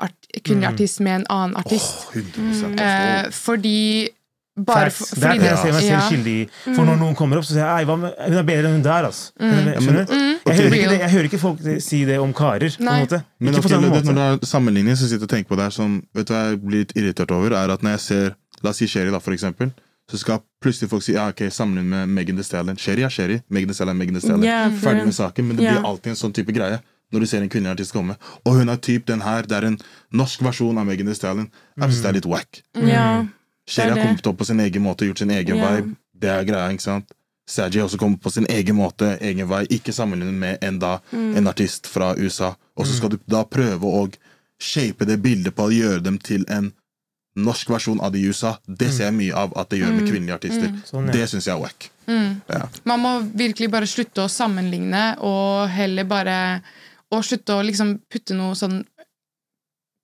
[0.00, 2.06] art, kvinnelig artist med en annen artist.
[2.08, 4.08] Åh, 100 Eh, fordi
[4.58, 5.98] bare for, for, Det er det jeg ser meg selv ja.
[5.98, 6.08] Mm.
[6.10, 6.46] skyldig i.
[6.74, 8.84] For når noen kommer opp, så sier jeg «Ei, hva hun er bedre enn hun
[8.86, 9.08] der.
[9.38, 10.14] Hun er Skjønner?
[10.48, 12.76] Jeg, hører ikke det, jeg hører ikke folk si det om karer.
[12.78, 13.20] på en måte.
[13.38, 14.04] Men Ikke på samme måte.
[14.08, 14.46] når måte.
[14.48, 16.62] er sammenligning, så sitter jeg og tenker på det her som Vet du hva jeg
[16.64, 18.34] blir litt irritert over, er at når jeg ser
[18.64, 19.70] La oss si Sherry, da, for eksempel.
[20.10, 22.76] Så skal plutselig folk si ja, ok, sammenlign med Megan Thee Stallion.
[22.76, 24.42] Sherry er Sherry, Megan Thee Stallion er Megan Thee Stallion.
[24.48, 26.80] Yeah, Ferdig med saken, men det blir alltid en sånn type greie
[27.12, 28.16] når du ser en kvinnelig artist komme.
[28.44, 29.78] Og hun er typ den her, det er en
[30.12, 31.50] norsk versjon av Megan Thee Stallion.
[31.78, 32.62] Jeg synes det er litt wack.
[32.76, 33.06] Ja.
[33.68, 35.94] Sherry har kommet opp på sin egen måte, gjort sin egen vibe.
[36.18, 37.12] Det er greia, ikke sant?
[37.48, 39.62] Saji også kommet på sin egen måte, egen vei.
[39.72, 41.36] Ikke sammenlignet med en, da, Mm.
[41.36, 42.54] en artist fra USA.
[42.76, 44.02] Og så skal du da prøve å
[44.60, 46.72] shape det bildet på å gjøre dem til en
[47.36, 48.56] norsk versjon av de i USA.
[48.66, 50.72] Det ser jeg mye av at det gjør med kvinnelige artister.
[50.84, 51.12] Sånn, ja.
[51.12, 51.90] Det syns jeg er wack.
[52.08, 52.68] Ja.
[52.84, 56.62] Man må virkelig bare slutte å sammenligne, og heller bare
[57.14, 58.82] Og slutte å liksom putte noe sånn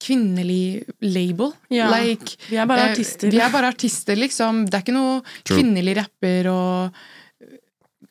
[0.05, 1.53] kvinnelig label.
[1.73, 1.89] Ja.
[1.93, 3.31] Like, Vi er bare eh, artister.
[3.33, 4.65] Vi er bare artister, liksom.
[4.69, 5.59] Det er ikke noe True.
[5.59, 7.05] kvinnelig rapper og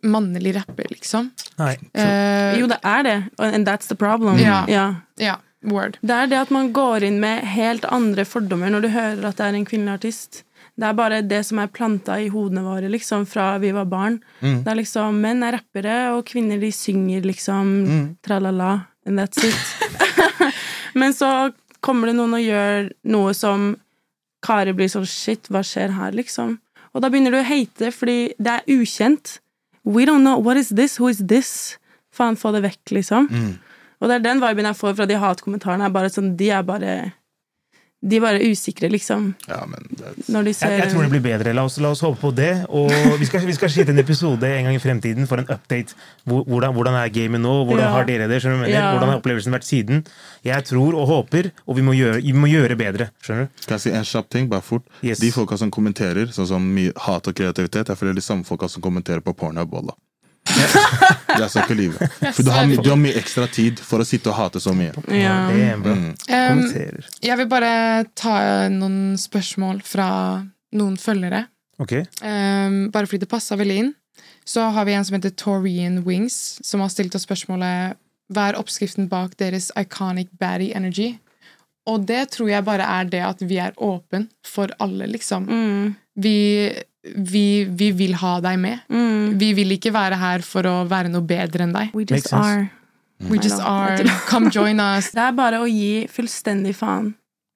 [0.04, 1.30] mannlig rapper, liksom.
[1.62, 1.76] Nei.
[1.94, 4.40] Eh, Jo, det er det, and that's the problem.
[4.42, 4.64] Ja.
[4.68, 4.88] Ja.
[5.22, 5.98] ja, word.
[6.02, 9.38] Det er det at man går inn med helt andre fordommer når du hører at
[9.40, 10.44] det er en kvinnelig artist.
[10.74, 14.16] Det er bare det som er planta i hodene våre liksom, fra vi var barn.
[14.42, 17.70] Det er liksom Menn er rappere, og kvinner de synger liksom
[18.26, 20.54] tralala, and that's it.
[21.00, 21.52] Men så
[21.84, 23.76] kommer det noen og gjør noe som
[24.44, 26.58] Kari blir sånn Shit, hva skjer her, liksom?
[26.94, 29.38] Og da begynner du å hate, fordi det er ukjent.
[29.84, 30.40] We don't know.
[30.42, 30.98] What is this?
[31.00, 31.78] Who is this?
[32.14, 33.30] Faen, få det vekk, liksom.
[34.02, 35.86] Og det er den viben jeg får fra de hatkommentarene.
[35.88, 36.94] Er bare sånn, de er bare
[38.04, 39.86] De er bare usikre, liksom, Ja, men
[40.28, 41.54] når de ser Jeg, jeg tror det blir bedre.
[41.56, 42.66] La oss, la oss håpe på det.
[42.68, 45.96] Og vi skal, vi skal skyte en episode en gang i fremtiden for en update.
[46.28, 47.54] Hvordan, hvordan er gamet nå?
[47.64, 47.92] Hvordan Ja.
[47.96, 48.42] har dere det?
[48.44, 48.72] Skjønner du?
[48.74, 48.92] Ja.
[48.92, 50.04] Hvordan har opplevelsen vært siden?
[50.44, 53.10] Jeg tror og håper, og vi må gjøre, vi må gjøre bedre.
[53.24, 53.64] Skjønner du?
[53.64, 54.84] Skal jeg si en kjapp ting, bare fort?
[55.02, 55.20] Yes.
[55.24, 58.68] De folka som kommenterer, sånn som mye hat og kreativitet, jeg føler de samme folka
[58.68, 59.72] som kommenterer på Pornhub.
[59.72, 59.96] Walla.
[61.42, 62.10] Jeg skal ikke lyve.
[62.22, 64.94] For du har, du har mye ekstra tid for å sitte og hate så mye.
[65.10, 65.34] Ja.
[65.50, 65.82] Det er.
[66.54, 66.62] Um,
[67.24, 67.74] jeg vil bare
[68.20, 68.36] ta
[68.72, 70.08] noen spørsmål fra
[70.78, 71.48] noen følgere.
[71.82, 72.06] Okay.
[72.22, 73.92] Um, bare fordi det passa veldig inn.
[74.46, 78.00] Så har vi en som heter Torian Wings, som har stilt oss spørsmålet
[78.34, 81.14] hva er oppskriften bak deres iconic baddie energy?
[81.90, 85.48] Og det tror jeg bare er det at vi er åpen for alle, liksom.
[85.50, 85.96] Mm.
[86.24, 86.38] Vi,
[87.04, 88.84] vi, vi vil ha deg med.
[88.92, 89.36] Mm.
[89.40, 91.94] Vi vil ikke være her for å være noe bedre enn deg.
[91.96, 92.70] We just are.
[93.30, 93.98] We just are.
[94.30, 95.12] Come join us.
[95.16, 97.14] Det er bare å gi fullstendig faen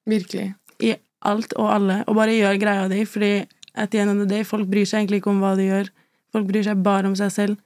[0.08, 0.54] Virkelig.
[0.84, 0.94] i
[1.28, 3.32] alt og alle, og bare gjør greia di, fordi
[3.78, 5.90] at the end of the day, folk bryr seg egentlig ikke om hva du gjør.
[6.34, 7.58] Folk bryr seg bare om seg selv.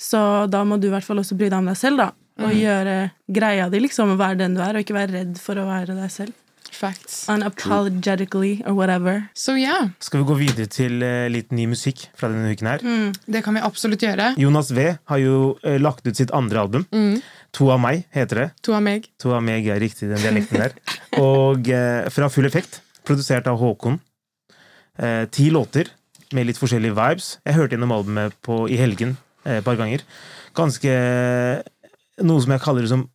[0.00, 0.20] Så
[0.52, 2.10] da må du i hvert fall også bry deg om deg selv, da.
[2.44, 2.96] Og gjøre
[3.30, 6.10] greia di, liksom, være den du er, og ikke være redd for å være deg
[6.12, 6.34] selv.
[6.74, 7.24] Facts.
[7.30, 9.28] Unapologetically, or whatever.
[9.34, 12.84] Så ja, Skal vi gå videre til uh, litt ny musikk fra denne uken her?
[13.30, 14.32] det kan vi absolutt gjøre.
[14.40, 16.88] Jonas V har jo uh, lagt ut sitt andre album.
[16.90, 17.20] Mm.
[17.54, 18.48] To av meg, heter det.
[18.66, 19.06] To av meg.
[19.22, 20.74] To av meg er riktig, den dialekten der.
[21.22, 24.00] Og uh, fra Full Effekt, produsert av Håkon.
[24.98, 25.88] Eh, ti låter
[26.32, 27.38] med litt forskjellige vibes.
[27.44, 30.04] Jeg hørte gjennom albumet på, i helgen et par ganger.
[30.56, 30.92] Ganske
[32.22, 33.08] Noe som jeg kaller det som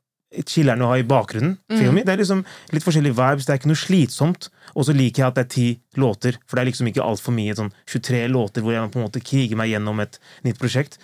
[0.46, 1.58] chiller'n å ha i bakgrunnen.
[1.72, 2.04] Mm.
[2.06, 4.50] Det er liksom litt forskjellige vibes, det er ikke noe slitsomt.
[4.76, 5.68] Og så liker jeg at det er ti
[5.98, 7.56] låter, for det er liksom ikke altfor mye.
[7.58, 11.00] Sånn 23 låter hvor jeg på en måte kriger meg gjennom et nytt prosjekt.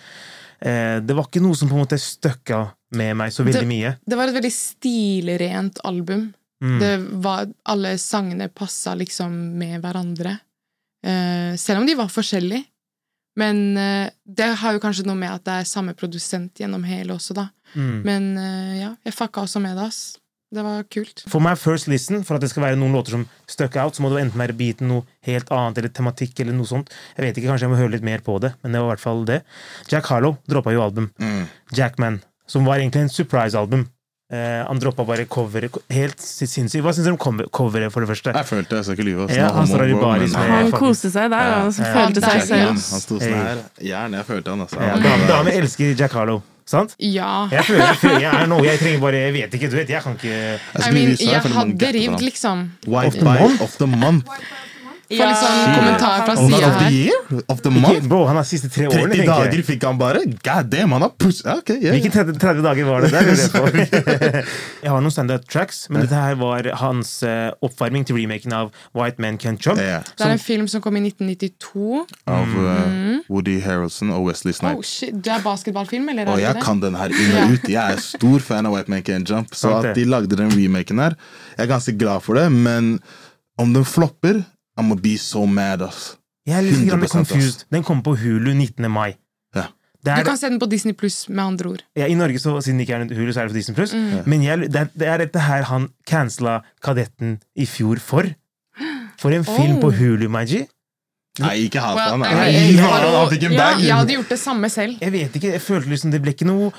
[0.62, 2.62] Eh, det var ikke noe som på en måte støkka
[2.96, 3.96] med meg så veldig Det- mye.
[4.06, 6.34] Det var et veldig stilrent album.
[6.62, 6.78] Mm.
[6.80, 10.38] Det var, alle sangene passa liksom med hverandre.
[11.04, 12.64] Eh, selv om de var forskjellige.
[13.36, 17.16] Men uh, det har jo kanskje noe med at det er samme produsent gjennom hele
[17.16, 17.50] også, da.
[17.74, 17.98] Mm.
[18.06, 20.16] Men uh, ja, jeg fucka også med det, ass.
[20.54, 21.24] Det var kult.
[21.26, 24.04] For meg first listen, for at det skal være noen låter som stuck out, så
[24.04, 26.92] må det enten være beaten noe helt annet, eller tematikk, eller noe sånt.
[27.16, 28.92] Jeg vet ikke, kanskje jeg må høre litt mer på det, men det var i
[28.94, 29.40] hvert fall det.
[29.90, 31.10] Jack Harlow droppa jo album.
[31.18, 31.44] Mm.
[31.76, 33.88] Jackman, som var egentlig en surprise-album.
[34.26, 35.76] Eh, han droppa bare coveret.
[35.94, 36.82] Helt sinnssykt.
[36.82, 38.32] Hva syns dere om coveret, for det første?
[38.34, 39.26] Jeg følte jeg skal ikke lyve.
[39.28, 39.36] ass.
[39.38, 41.62] Ja, han står i baris men- med- Han koste seg der, Ja.
[41.66, 42.66] og følte seg selv.
[42.66, 43.58] Han sto sånn her.
[43.80, 44.80] Jern, jeg følte han, altså.
[44.80, 46.96] Ja, Han dam- Damer elsker Jack Harlow, sant?
[46.98, 47.46] Ja.
[47.52, 49.88] Jeg føler, jeg, føler, jeg er noe jeg trenger bare Jeg vet ikke, du vet,
[49.88, 52.70] jeg kan ikke Jeg I mean, jeg hadde rivd, liksom.
[52.88, 54.26] White Bite of the month.
[55.06, 56.94] Får litt sånn kommentar fra sida of the her.
[56.96, 57.42] year?
[57.52, 58.08] Of the ikke, month?
[58.10, 60.22] Bro, han har siste tre årene, 30 tenker dager fikk han bare?
[60.48, 61.42] God damn, han har puss...
[61.46, 61.94] Okay, yeah.
[61.94, 63.30] Hvilke 30, 30 dager var det der?
[63.30, 64.44] jeg
[64.82, 68.72] jeg har noen standard tracks, men dette her var hans uh, oppvarming til remaken av
[68.98, 69.78] White Man Can't Jump.
[69.82, 72.02] Ja, Det er en film som kom i 1992.
[72.26, 73.22] Av uh, Mm.
[73.30, 74.92] Woody Harrelson og Wesley Oh, Snipes.
[75.22, 76.28] Det er basketballfilm, eller?
[76.30, 76.62] Og er jeg det?
[76.66, 77.68] kan den her inn og ut.
[77.70, 79.54] Jeg er stor fan av White Man Can't Jump.
[79.56, 81.16] Så at de lagde den remaken her,
[81.56, 82.46] jeg er ganske glad for det.
[82.52, 82.98] Men
[83.58, 84.42] om den flopper,
[84.76, 86.16] I'm gonna be so mad, ass.
[86.46, 87.64] Jeg er litt grann confused.
[87.72, 88.90] Den kommer på Hulu 19.
[88.92, 89.16] mai.
[89.54, 89.66] Ja.
[90.04, 91.82] Det Du er, kan se den på Disney pluss, med andre ord.
[91.96, 93.74] ja, I Norge, så, siden det ikke er en Hulu, så er det for Disney
[93.74, 93.94] Plus.
[93.94, 94.22] Mm.
[94.26, 98.28] Men jeg, det, er, det er dette her han cancela Kadetten i fjor for.
[99.18, 99.80] For en film Oh.
[99.80, 100.66] på Hulu, Maji.
[101.40, 102.22] Nei, ikke hat Well, han.
[102.54, 103.80] I bag.
[103.84, 104.96] jeg hadde gjort det samme selv.
[105.00, 106.70] Jeg vet ikke, jeg følte liksom det ble ikke noe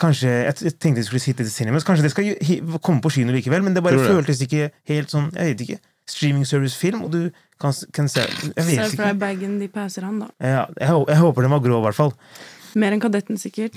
[0.00, 3.32] Kanskje, Jeg jeg tenkte jeg skulle sitte til cinemas, kanskje det skal komme på kino
[3.34, 5.78] likevel, men det bare føltes ikke helt sånn Jeg vet ikke.
[6.10, 7.20] Streaming service-film, og du
[7.60, 8.88] kan, kan se Jeg Se vet ikke.
[8.92, 10.30] Se fra bagen de passer han, da.
[10.40, 12.16] Ja, jeg, jeg håper den var grå, i hvert fall.
[12.78, 13.74] Mer enn Kadetten, sikkert.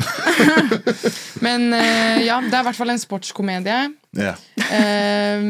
[1.46, 3.80] Men uh, ja, det er i hvert fall en sportskomedie.
[4.14, 4.38] Yeah.
[4.62, 5.46] Eh,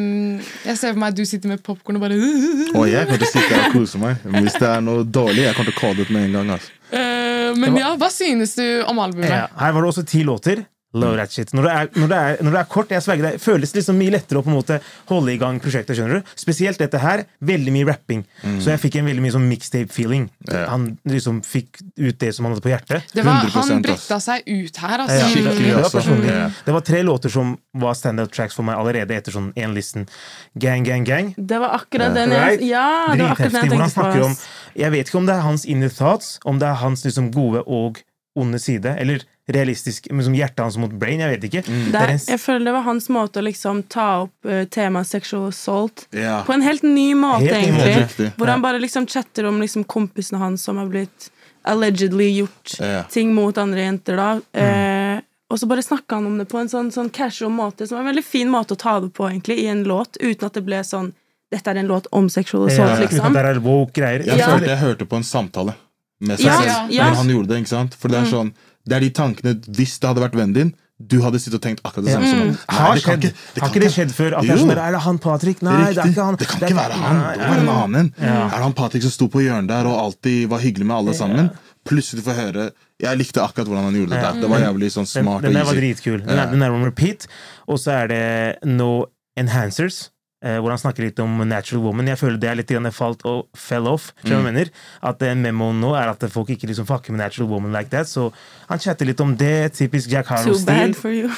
[0.63, 3.27] jeg ser for meg at du sitter med popkorn og bare oh, jeg kommer til
[3.27, 4.21] å sitte her og kose meg.
[4.23, 6.37] Men hvis det er noe dårlig, jeg kommer til å kalle det ut med en
[6.37, 6.53] gang.
[6.55, 6.77] Altså.
[6.93, 9.33] Uh, Men ja, hva synes du om albumet?
[9.33, 10.63] Ja, her var det også ti låter.
[10.93, 11.49] Love that shit.
[11.57, 13.79] Når det er, når det er, når det er kort, jeg sverger deg, føles det
[13.81, 14.77] liksom mye lettere å på en måte
[15.09, 15.97] holde i gang prosjektet.
[15.97, 16.33] skjønner du?
[16.37, 17.23] Spesielt dette her.
[17.41, 18.21] Veldig mye rapping.
[18.61, 20.27] Så jeg fikk en veldig mye sånn mixtape-feeling.
[20.51, 20.67] Ja.
[20.69, 23.09] Han liksom fikk ut det som han hadde på hjertet.
[23.13, 25.31] Det var, han bretta seg ut her, Ja, altså.
[25.33, 26.37] Skikkelig, det, var personlig.
[26.67, 30.05] Det var tre låter som var standout tracks for meg allerede etter sånn én listen.
[30.53, 31.33] Gang, gang, gang.
[31.37, 32.61] Det var akkurat den Right?
[32.61, 34.25] jeg Ja, det var akkurat den jeg tenkte på.
[34.29, 34.35] om.
[34.75, 37.63] Jeg vet ikke om det er hans inner thoughts, om det er hans liksom gode
[37.65, 38.01] og
[38.35, 39.21] onde side, eller
[39.51, 41.19] realistisk men som hjertet hans mot brain.
[41.19, 41.63] Jeg vet ikke.
[41.67, 41.91] Mm.
[41.91, 46.05] Det jeg føler det var hans måte å liksom ta opp uh, temaet sexual assault
[46.15, 46.41] Ja.
[46.47, 48.27] på en helt ny måte, Helt ny egentlig.
[48.29, 48.31] måte.
[48.37, 51.29] Hvor han bare liksom chatter om liksom kompisene hans som har blitt
[51.65, 53.03] allegedly gjort Ja.
[53.03, 54.39] ting mot andre jenter, da.
[54.53, 55.17] Mm.
[55.17, 57.97] Eh, og så bare snakka han om det på en sånn, sånn casual måte, som
[57.97, 60.53] var en veldig fin måte å ta det på, egentlig, i en låt, uten at
[60.53, 61.13] det ble sånn
[61.53, 63.33] Dette er en låt om sexual ja, assault, uten at liksom.
[63.33, 64.23] det er woke greier.
[64.25, 65.75] Jeg følte jeg hørte på en samtale
[66.19, 66.89] med seg selv.
[66.89, 67.05] ja.
[67.05, 67.93] Men han gjorde det, ikke sant?
[67.93, 68.49] For det er sånn
[68.85, 70.73] Det er de tankene Hvis det hadde vært vennen din,
[71.03, 72.51] du hadde sittet og tenkt akkurat det samme som han.
[72.69, 73.23] Har skjedd.
[73.23, 74.37] ikke- det Har ikke det skjedd før?
[74.37, 75.61] At det er sånn Er det han Patrick?
[75.61, 76.11] Nei, det er Riktig.
[76.13, 76.35] ikke han.
[76.35, 77.39] Det kan ikke være han.
[77.39, 78.13] Det var en annen.
[78.21, 78.45] Ja.
[78.45, 81.13] Er det han Patrick som sto på hjørnet der og alltid var hyggelig med alle
[81.13, 81.49] sammen?
[81.83, 82.71] Plutselig får høre
[83.01, 84.41] Jeg likte akkurat hvordan han gjorde det der.
[84.41, 86.19] Det var jævlig sånn Den, smart den der og var dritkul.
[86.25, 87.27] Den er, den er repeat.
[87.67, 89.05] Og så er det No
[89.35, 90.09] Enhancers.
[90.43, 92.11] Eh, hvor han snakker litt om natural woman.
[92.11, 94.11] Jeg føler det er litt grann falt og fell off.
[94.23, 94.31] Mm.
[94.31, 94.73] jeg mener?
[95.01, 98.09] At eh, memoen nå er at folk ikke liksom fucker med natural woman like that.
[98.11, 98.29] Så
[98.69, 99.73] han chatter litt om det.
[99.77, 100.67] Typisk Jack Harlow-stil.
[100.67, 101.31] bad for you.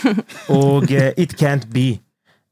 [0.49, 2.04] Og uh, It Can't Be.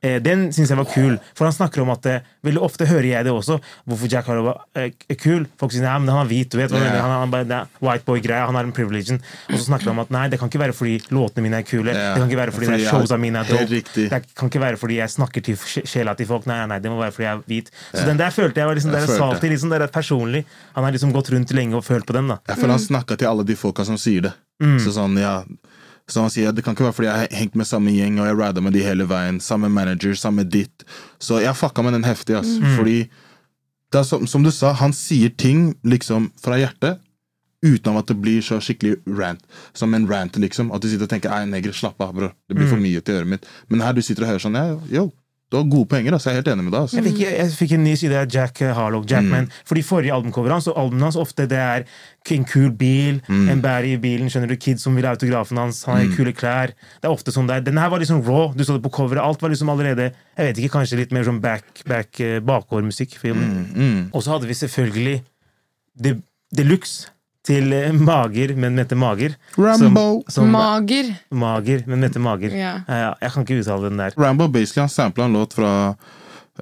[0.03, 3.05] Eh, den syns jeg var kul, for han snakker om at eh, Veldig ofte hører
[3.07, 3.55] jeg det også,
[3.87, 5.45] hvorfor Jack Harlow eh, kul.
[5.61, 6.97] Folk sier nei, men han er hvit, du vet mener.
[6.99, 9.21] Han, han, er white boy-greia, han har en privilegion.
[9.47, 11.67] Og så snakker han om at nei, det kan ikke være fordi låtene mine er
[11.69, 11.93] kule.
[11.93, 12.17] yeah.
[12.17, 13.81] Det kan ikke være fordi, Fordi det er showsa mine er dope.
[13.95, 16.51] Det kan ikke være fordi jeg snakker til sjela til folk.
[16.51, 17.71] Nei, nei, det må være fordi jeg er hvit.
[17.93, 20.43] Så den der følte jeg var liksom Jeg der til, liksom er personlig.
[20.75, 22.41] Han har liksom gått rundt lenge og følt på den, da.
[22.51, 24.35] Jeg føler han snakka til alle de folka som sier det.
[24.83, 25.45] Så sånn, ja
[26.11, 28.17] så han sier at det kan ikke være fordi jeg har hengt med samme gjeng
[28.19, 29.39] og jeg rida med de hele veien.
[29.39, 30.83] Samme manager, samme ditt.
[31.23, 32.35] Så jeg fucka med den heftig.
[32.41, 32.97] ass Fordi
[33.93, 36.99] det er som, som du sa, han sier ting liksom fra hjertet.
[37.63, 39.43] Uten at det blir så skikkelig rant.
[39.71, 40.73] Som en rant, liksom.
[40.75, 42.33] At du sitter og tenker Ei, negre, slapp av, bror.
[42.49, 43.47] Det blir for mye til øret mitt.
[43.71, 45.05] Men her du sitter og hører sånn ja, Yo,
[45.53, 46.15] du har gode poenger.
[46.17, 46.81] altså Jeg er helt enig med deg.
[46.87, 46.97] Altså.
[46.97, 49.51] Jeg fikk, jeg fikk en ny side av Jack Harlow, Jackman.
[49.69, 51.85] Fordi forrige albumcoverene, hans og albumene hans ofte det er
[52.33, 55.83] en kul bil, en bærer i bilen, skjønner du, kids som vil ha autografen hans,
[55.85, 56.73] han har kule klær.
[56.97, 57.61] Det er ofte sånn der.
[57.61, 58.49] Denne her var liksom raw.
[58.57, 59.21] Du så det på coveret.
[59.21, 63.19] Alt var liksom allerede Jeg vet ikke, kanskje litt mer sånn back, back eh, bakgårdmusikk.
[63.23, 64.09] Mm.
[64.11, 65.19] Og så hadde vi selvfølgelig
[66.01, 66.17] De-
[66.53, 67.12] Deluxe
[67.47, 69.35] til eh, Mager, men Mette Mager.
[69.57, 70.23] Rambo.
[70.27, 71.13] Som, som, Mager.
[71.29, 72.55] Mager, men Mette Mager.
[72.55, 72.73] Ja.
[72.87, 74.15] Ja, jeg kan ikke uttale den der.
[74.19, 75.73] Rambo basically han sampla en låt fra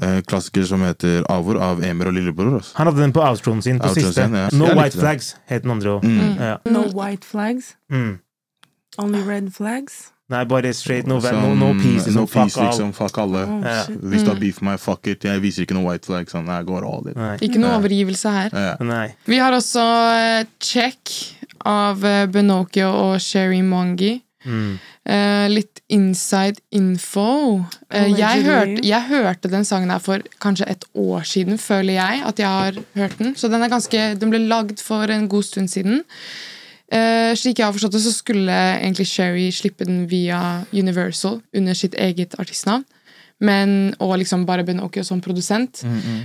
[0.02, 2.58] eh, klassiker som heter Avor av Emer og Lillebror.
[2.62, 2.74] Også.
[2.80, 4.26] Han hadde den på outroen sin på Outroen siste.
[4.26, 4.50] sin, ja.
[4.58, 5.06] No White den.
[5.06, 6.10] Flags het den andre òg.
[6.42, 6.58] Ja.
[6.72, 7.76] No white flags.
[7.92, 8.18] Mm.
[8.98, 10.10] Only red flags.
[10.32, 12.08] Nei, bare straight, no, Som- no, no peace.
[12.08, 12.70] no Liksom, fuck peace, all.
[12.72, 13.44] liksom, fuck alle.
[13.44, 13.84] Oh, Ja.
[13.86, 15.24] Hvis du har beef med meg, fuck it.
[15.28, 16.32] Jeg viser ikke noe white flag.
[16.32, 17.18] Sånn, jeg går all in.
[17.20, 17.36] Nei.
[17.44, 18.50] Ikke noe overgivelse her.
[18.56, 18.76] Ja.
[18.86, 19.08] Nei.
[19.28, 19.84] Vi har også
[20.16, 21.12] eh, Check
[21.68, 24.22] av eh, Benokio og Sherry Mongi.
[24.46, 24.80] Mm.
[25.06, 27.60] Uh, litt inside info.
[27.94, 32.22] Uh, jeg, hørte, jeg hørte den sangen her for kanskje et år siden, føler jeg
[32.26, 33.36] at jeg har hørt den.
[33.38, 36.04] Så den, er ganske, den ble lagd for en god stund siden.
[36.92, 41.78] Eh, slik jeg har forstått det, så skulle egentlig Sherry slippe den via Universal under
[41.78, 42.84] sitt eget artistnavn.
[43.42, 45.82] Men, og liksom bare Benokio som produsent.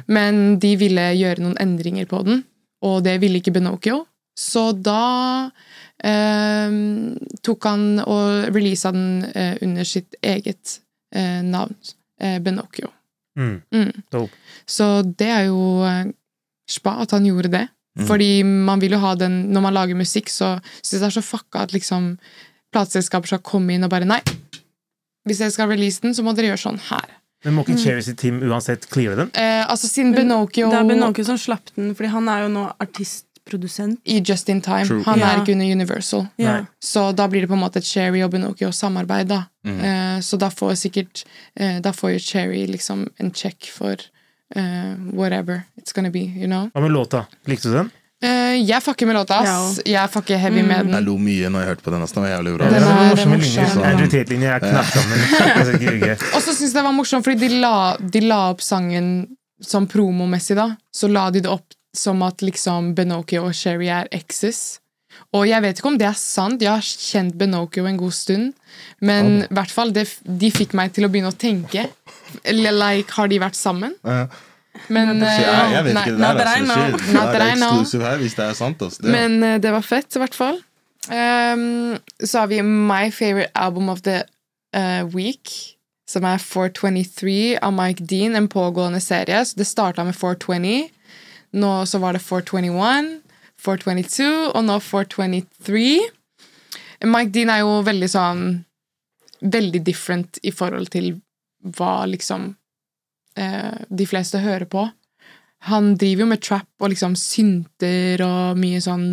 [0.06, 2.42] Men de ville gjøre noen endringer på den,
[2.84, 4.02] og det ville ikke Benokio.
[4.36, 6.74] Så da uh,
[7.40, 10.80] tok han og releasa den uh, under sitt eget
[11.16, 11.72] navn,
[12.44, 12.90] Benokio.
[13.38, 13.62] Mm.
[13.72, 14.28] Mm.
[14.68, 15.86] Så det er jo
[16.68, 17.62] spa at han gjorde det.
[18.04, 21.14] Fordi man vil jo ha den Når man lager musikk, så syns jeg det er
[21.16, 22.18] så fucka at liksom
[22.72, 24.20] plateselskaper skal komme inn og bare Nei,
[25.26, 27.06] hvis dere skal release den, så må dere gjøre sånn her.
[27.44, 29.30] Men må ikke Cherry sitt team uansett cleare den?
[29.34, 32.48] Eh, altså Siden Men Benokio Det er Benokio som slapp den, fordi han er jo
[32.48, 33.98] nå artistprodusent.
[34.04, 35.02] i Just In Time, True.
[35.04, 35.26] han Ja.
[35.32, 36.26] er ikke under Universal.
[36.38, 36.64] Ja.
[36.82, 39.28] Så da blir det på en måte et Cherry og Benokio-samarbeid.
[39.28, 39.44] da.
[39.64, 41.24] Eh, så da får sikkert
[41.56, 43.96] eh, Da får jo Cherry liksom en check for
[45.12, 46.70] whatever it's gonna be, you know.
[46.74, 47.26] Hva med låta?
[47.46, 47.90] Likte du den?
[48.24, 49.80] Eh, jeg fucker med låta, ass.
[49.84, 50.94] Jeg fucker heavy med den.
[50.96, 52.02] Jeg lo mye når jeg hørte på den.
[52.02, 52.14] ass.
[52.16, 52.68] Den var jævlig bra.
[52.70, 53.32] Den er var morsom.
[54.30, 54.48] linje.
[54.48, 56.14] Jeg knapt sammen.
[56.34, 59.10] Og så syns jeg det var morsomt, fordi de la, de la opp sangen
[59.60, 60.70] som promomessig, da.
[60.94, 64.78] Så la de det opp som at liksom Benokio og Sherry er exes.
[65.36, 68.52] Og jeg vet ikke om det er sant, jeg har kjent Benokio en god stund.
[69.00, 71.86] Men i hvert fall, de fikk meg til å begynne å tenke.
[72.44, 73.96] Eller like, har de vært sammen?
[74.06, 74.26] Uh,
[74.92, 76.40] Men, uh, jeg, jeg vet nei, ikke det der.
[76.46, 77.04] er så shit.
[77.10, 78.06] Det er know.
[78.06, 78.82] her, hvis det er sant.
[78.82, 79.02] Altså.
[79.02, 79.12] Det.
[79.14, 80.58] Men uh, det var fett, i hvert fall.
[81.06, 84.24] Um, så har vi My Favorite Album of the
[84.74, 85.52] eh, Week,
[86.08, 89.44] som er 423 av Mike Dean, en pågående serie.
[89.44, 90.90] Så det starta med 420.
[91.56, 93.20] Nå så var det 421,
[93.62, 95.88] 422, og nå 423.
[97.06, 98.46] Mike Dean er jo veldig sånn
[99.36, 101.10] Veldig different i forhold til
[101.76, 102.52] hva liksom
[103.38, 104.86] eh, de fleste hører på.
[105.66, 109.06] Han driver jo med trap og liksom synter og mye sånn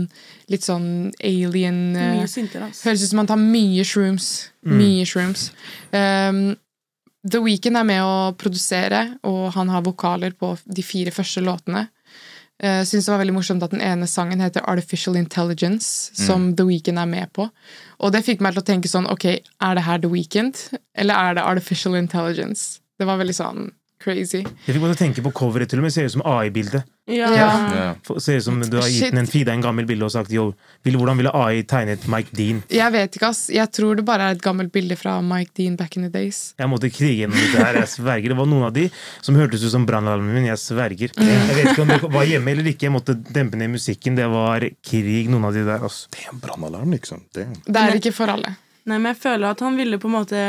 [0.51, 2.89] Litt sånn alien eh, Mye synter, altså.
[2.89, 4.27] Høres ut som han tar mye shrooms.
[4.67, 5.47] Mye shrooms.
[5.95, 6.51] Um,
[7.23, 11.85] The Weeknd er med å produsere, og han har vokaler på de fire første låtene.
[12.63, 16.63] Uh, Syns det var veldig morsomt at den ene sangen heter Artificial Intelligence, som The
[16.67, 17.49] Weeknd er med på.
[17.99, 20.61] Og det fikk meg til å tenke sånn, ok, er det her The Weeknd,
[20.95, 22.79] eller er det Artificial Intelligence?
[22.99, 23.65] Det var veldig sånn
[24.03, 24.43] crazy.
[24.43, 25.93] Jeg fikk bare tenke på coveret til og med.
[25.95, 26.83] Ser ut som AI-bilde.
[27.11, 27.27] Ja.
[27.35, 27.87] Ja.
[28.21, 30.31] Ser ut som du har gitt en den en Fida en gammel bilde og sagt
[30.31, 30.53] yo,
[30.85, 32.61] hvordan ville AI tegnet Mike Dean?
[32.71, 33.49] Jeg vet ikke, ass.
[33.51, 36.53] Jeg tror det bare er et gammelt bilde fra Mike Dean back in the days.
[36.59, 37.81] Jeg måtte krige gjennom dette her.
[37.81, 38.31] Jeg sverger.
[38.31, 38.87] Det var noen av de
[39.21, 40.49] som hørtes ut som brannalarmen min.
[40.51, 41.15] Jeg sverger.
[41.19, 42.87] Jeg vet ikke om det var hjemme eller ikke.
[42.87, 44.19] Jeg måtte dempe ned musikken.
[44.19, 45.83] Det var krig, noen av de der.
[45.83, 46.05] Ass.
[46.13, 47.25] Det er en brannalarm, liksom.
[47.35, 47.57] Damn.
[47.67, 48.55] Det er ikke for alle.
[48.83, 50.39] Nei, men jeg føler at han ville på en måte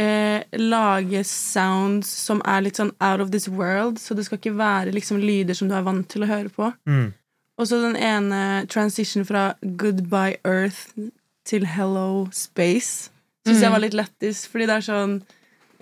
[0.00, 4.56] eh, lage sounds som er litt sånn out of this world, så det skal ikke
[4.58, 6.70] være liksom lyder som du er vant til å høre på.
[6.88, 7.12] Mm.
[7.58, 10.96] Og så den ene transition fra Goodbye Earth
[11.46, 13.12] til Hello Space
[13.44, 15.18] syns jeg var litt lættis, fordi det er sånn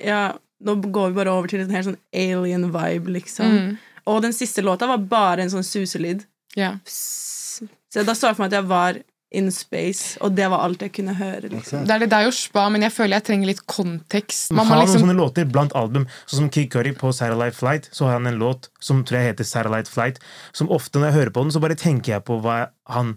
[0.03, 0.23] Ja,
[0.65, 3.53] nå går vi bare over til en helt sånn alien vibe, liksom.
[3.53, 3.73] Mm.
[4.11, 6.25] Og den siste låta var bare en sånn suselyd.
[6.59, 6.81] Yeah.
[6.89, 8.99] Så da så jeg for meg at jeg var
[9.35, 11.49] in space, og det var alt jeg kunne høre.
[11.49, 11.87] liksom.
[11.89, 14.53] Det er det der er jo spa, men jeg føler jeg trenger litt kontekst.
[14.53, 15.01] Man har liksom...
[15.01, 17.89] noen sånne låter blant album, sånn som Kid Curry på Satellite Flight.
[17.93, 20.21] Så har han en låt som tror jeg heter Satellite Flight,
[20.53, 22.59] som ofte når jeg hører på den, så bare tenker jeg på hva
[22.93, 23.17] han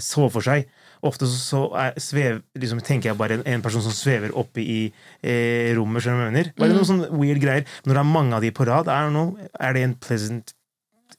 [0.00, 0.64] så for seg.
[1.04, 4.62] Ofte så, så er, svev, liksom, tenker jeg bare en, en person som svever oppe
[4.62, 4.78] i
[5.20, 6.00] eh, rommet.
[6.00, 6.52] skjønner du hva jeg mener?
[6.56, 6.78] Bare Mm.
[6.78, 7.66] noen sånne weird greier.
[7.84, 10.54] Når det er mange av de på rad, er, noe, er det en pleasant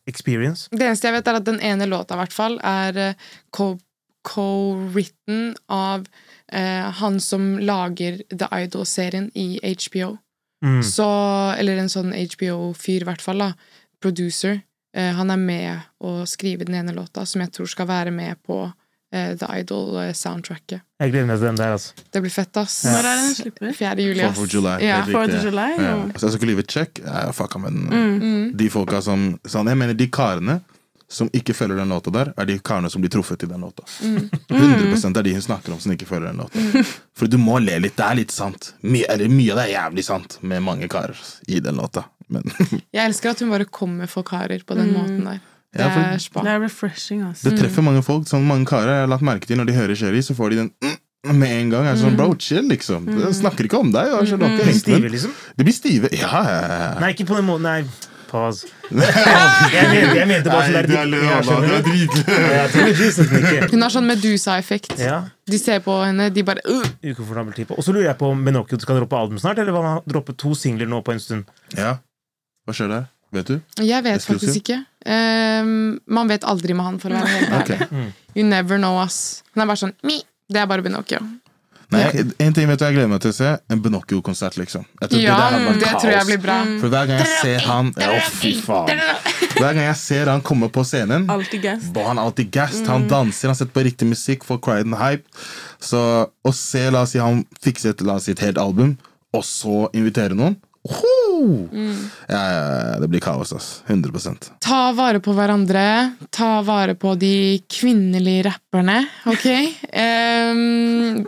[0.09, 0.69] experience?
[0.73, 3.27] Det eneste jeg vet, er at den ene låta, i hvert fall, er uh,
[4.23, 6.05] co-written av
[6.51, 10.17] eh, han som lager The Idol-serien i HBO.
[10.65, 10.83] Mm.
[10.83, 11.07] Så
[11.59, 13.37] Eller en sånn HBO-fyr, i hvert fall.
[13.43, 13.53] da
[14.03, 14.61] Producer.
[14.95, 18.35] Eh, han er med å skrive den ene låta, som jeg tror skal være med
[18.45, 18.57] på
[19.13, 20.83] eh, The Idol-soundtracket.
[21.03, 21.93] Jeg gleder meg til den der, altså.
[22.13, 22.81] Det blir fett, ass.
[22.87, 23.73] Når er den slipper?
[23.79, 23.95] 4.
[24.03, 24.35] juli, ass.
[24.37, 24.75] Fourth of July.
[24.85, 24.99] Ja.
[25.01, 25.39] helt Fourth.
[25.43, 25.89] July, Ja.
[25.97, 26.11] ja.
[26.19, 26.99] Så jeg skal leave a check.
[27.03, 28.21] Jeg fucka med den.
[28.23, 28.45] Mm.
[28.59, 30.59] De folka som sånn, Jeg mener, de karene
[31.13, 33.85] som ikke følger den låta der, er de karene som blir truffet i den låta.
[34.01, 34.29] Mm.
[34.49, 36.83] 100 er de hun snakker om som ikke følger den låta.
[37.17, 37.95] For du må le litt.
[37.99, 38.71] Det er litt sant.
[38.81, 42.07] Mye, eller mye av det er jævlig sant med mange karer i den låta.
[42.33, 42.47] Men
[42.95, 45.41] Jeg elsker at hun bare kommer for karer på den måten der.
[45.73, 46.43] Det Ja, for- er.
[46.45, 47.49] Det er refreshing, altså.
[47.49, 48.27] det treffer mange folk.
[48.29, 50.59] Sånn mange karer jeg har lagt merke til når de hører Sherry, så får de
[50.63, 50.97] den mm,
[51.39, 51.87] med en gang.
[51.89, 53.07] Er sånn, bro, chill, liksom.
[53.09, 54.11] Det snakker ikke om deg.
[54.11, 55.33] Jeg ikke Blir stive, liksom?
[55.57, 56.11] De blir stive.
[56.13, 56.43] Ja.
[57.01, 57.65] Nei, ikke på den måten.
[57.65, 58.67] Nei, pause.
[59.73, 62.35] Jeg mente, jeg mente bare sånn der Jeg det.
[62.83, 63.71] Er Jesus-nikket.
[63.71, 64.95] Hun har sånn Medusa-effekt.
[65.01, 65.21] Ja.
[65.49, 67.77] De ser på henne, de bare uh, Ukomfortabel type.
[67.77, 70.35] Og så lurer jeg på om Benocchio skal droppe album snart, eller vil han droppe
[70.39, 71.53] to singler nå på en stund?
[71.77, 71.95] ja.
[72.63, 73.07] Hva skjer der?
[73.35, 73.55] Vet du?
[73.83, 74.39] Jeg vet Exclusive?
[74.39, 74.77] faktisk ikke.
[75.03, 77.79] Um, man vet aldri med han, for å være helt ærlig.
[77.89, 78.11] ærlig.
[78.37, 79.41] You never know, ass.
[79.55, 80.21] Han er bare sånn Mi!
[80.53, 81.19] Det er bare Benocchio.
[81.91, 83.51] Nei, En ting vet du jeg gleder meg til å se.
[83.73, 84.85] En Benocchio-konsert, liksom.
[85.01, 86.57] Jeg tror Ja, det, der det tror jeg blir bra.
[86.81, 89.03] For hver gang jeg ser han ja, Å, fy faen.
[89.53, 91.93] Hver gang jeg ser han komme på scenen, Alltid guest.
[91.93, 92.87] Boy, han alltid gassed.
[92.89, 95.25] Han danser, han setter på riktig musikk, får crowden hype.
[95.83, 98.95] Så å se, la oss si han fikser et, la oss si, et helt album,
[99.33, 101.69] og så invitere noen Oho!
[102.27, 103.67] ja, ja, ja, Det blir kaos, ass.
[103.87, 105.83] 100% Ta vare på hverandre.
[106.29, 108.97] Ta vare på de kvinnelige rapperne,
[109.31, 109.47] ok?
[110.03, 111.23] Ehm,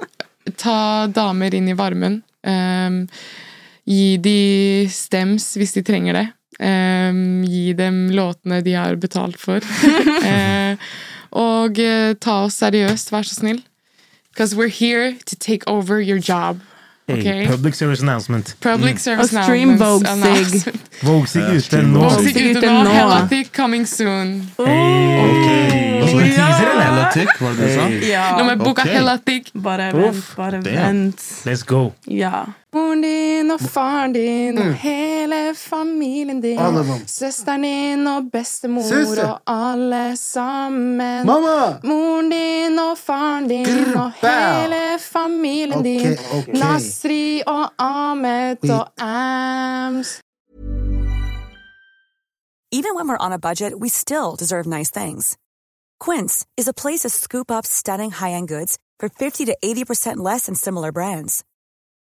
[0.58, 2.22] ta damer inn i varmen.
[2.46, 3.06] Um,
[3.86, 4.40] gi de
[4.92, 6.26] stems hvis de trenger det.
[6.60, 9.64] Um, gi dem låtene de har betalt for.
[9.64, 10.76] uh,
[11.50, 13.64] og uh, ta oss seriøst, vær så snill.
[14.32, 16.60] Because we're here to take over your job.
[17.08, 17.52] Hey, Ok.
[17.52, 18.56] public service announcement.
[18.62, 20.10] Public service Og stream announcements- Vogue-sig.
[20.24, 20.82] announcement.
[21.04, 22.00] Vogue-sig Ja, ute stream nå.
[22.00, 22.10] Vogue.
[22.10, 22.84] Vogue-sig Ute ute nå.
[22.84, 22.90] nå.
[22.90, 24.50] Hella thick coming soon.
[24.66, 26.02] Hey.
[26.02, 26.84] Og så en teaser, eller?
[26.84, 27.88] Hella tick, var det det du sa?
[27.88, 28.10] Hey.
[28.10, 28.26] Ja.
[28.38, 28.88] Nå må jeg boka ok.
[28.90, 29.52] Hella thick.
[29.64, 30.96] Bare Uff, vent, bare damn.
[30.96, 31.18] vent.
[31.46, 31.92] Let's go.
[32.08, 32.32] Ja.
[32.76, 36.60] Moren din og faren din og hele familien din.
[36.60, 37.08] Alle dem.
[37.08, 39.30] Søsteren din og bestemor Søster.
[39.30, 41.26] og alle sammen.
[41.26, 41.80] Mamma!
[41.84, 44.30] Moren din og faren din Grr, og bow.
[44.30, 46.18] hele familien Ok, din.
[46.38, 46.48] ok.
[46.48, 48.72] Nasri og Ahmed Wait.
[48.72, 50.20] og Ams.
[52.72, 55.38] Even when we're on a budget, we still deserve nice things.
[56.06, 60.46] Quince is a place to scoop up stunning high-end goods for 50 to 80% less
[60.48, 61.44] than similar brands.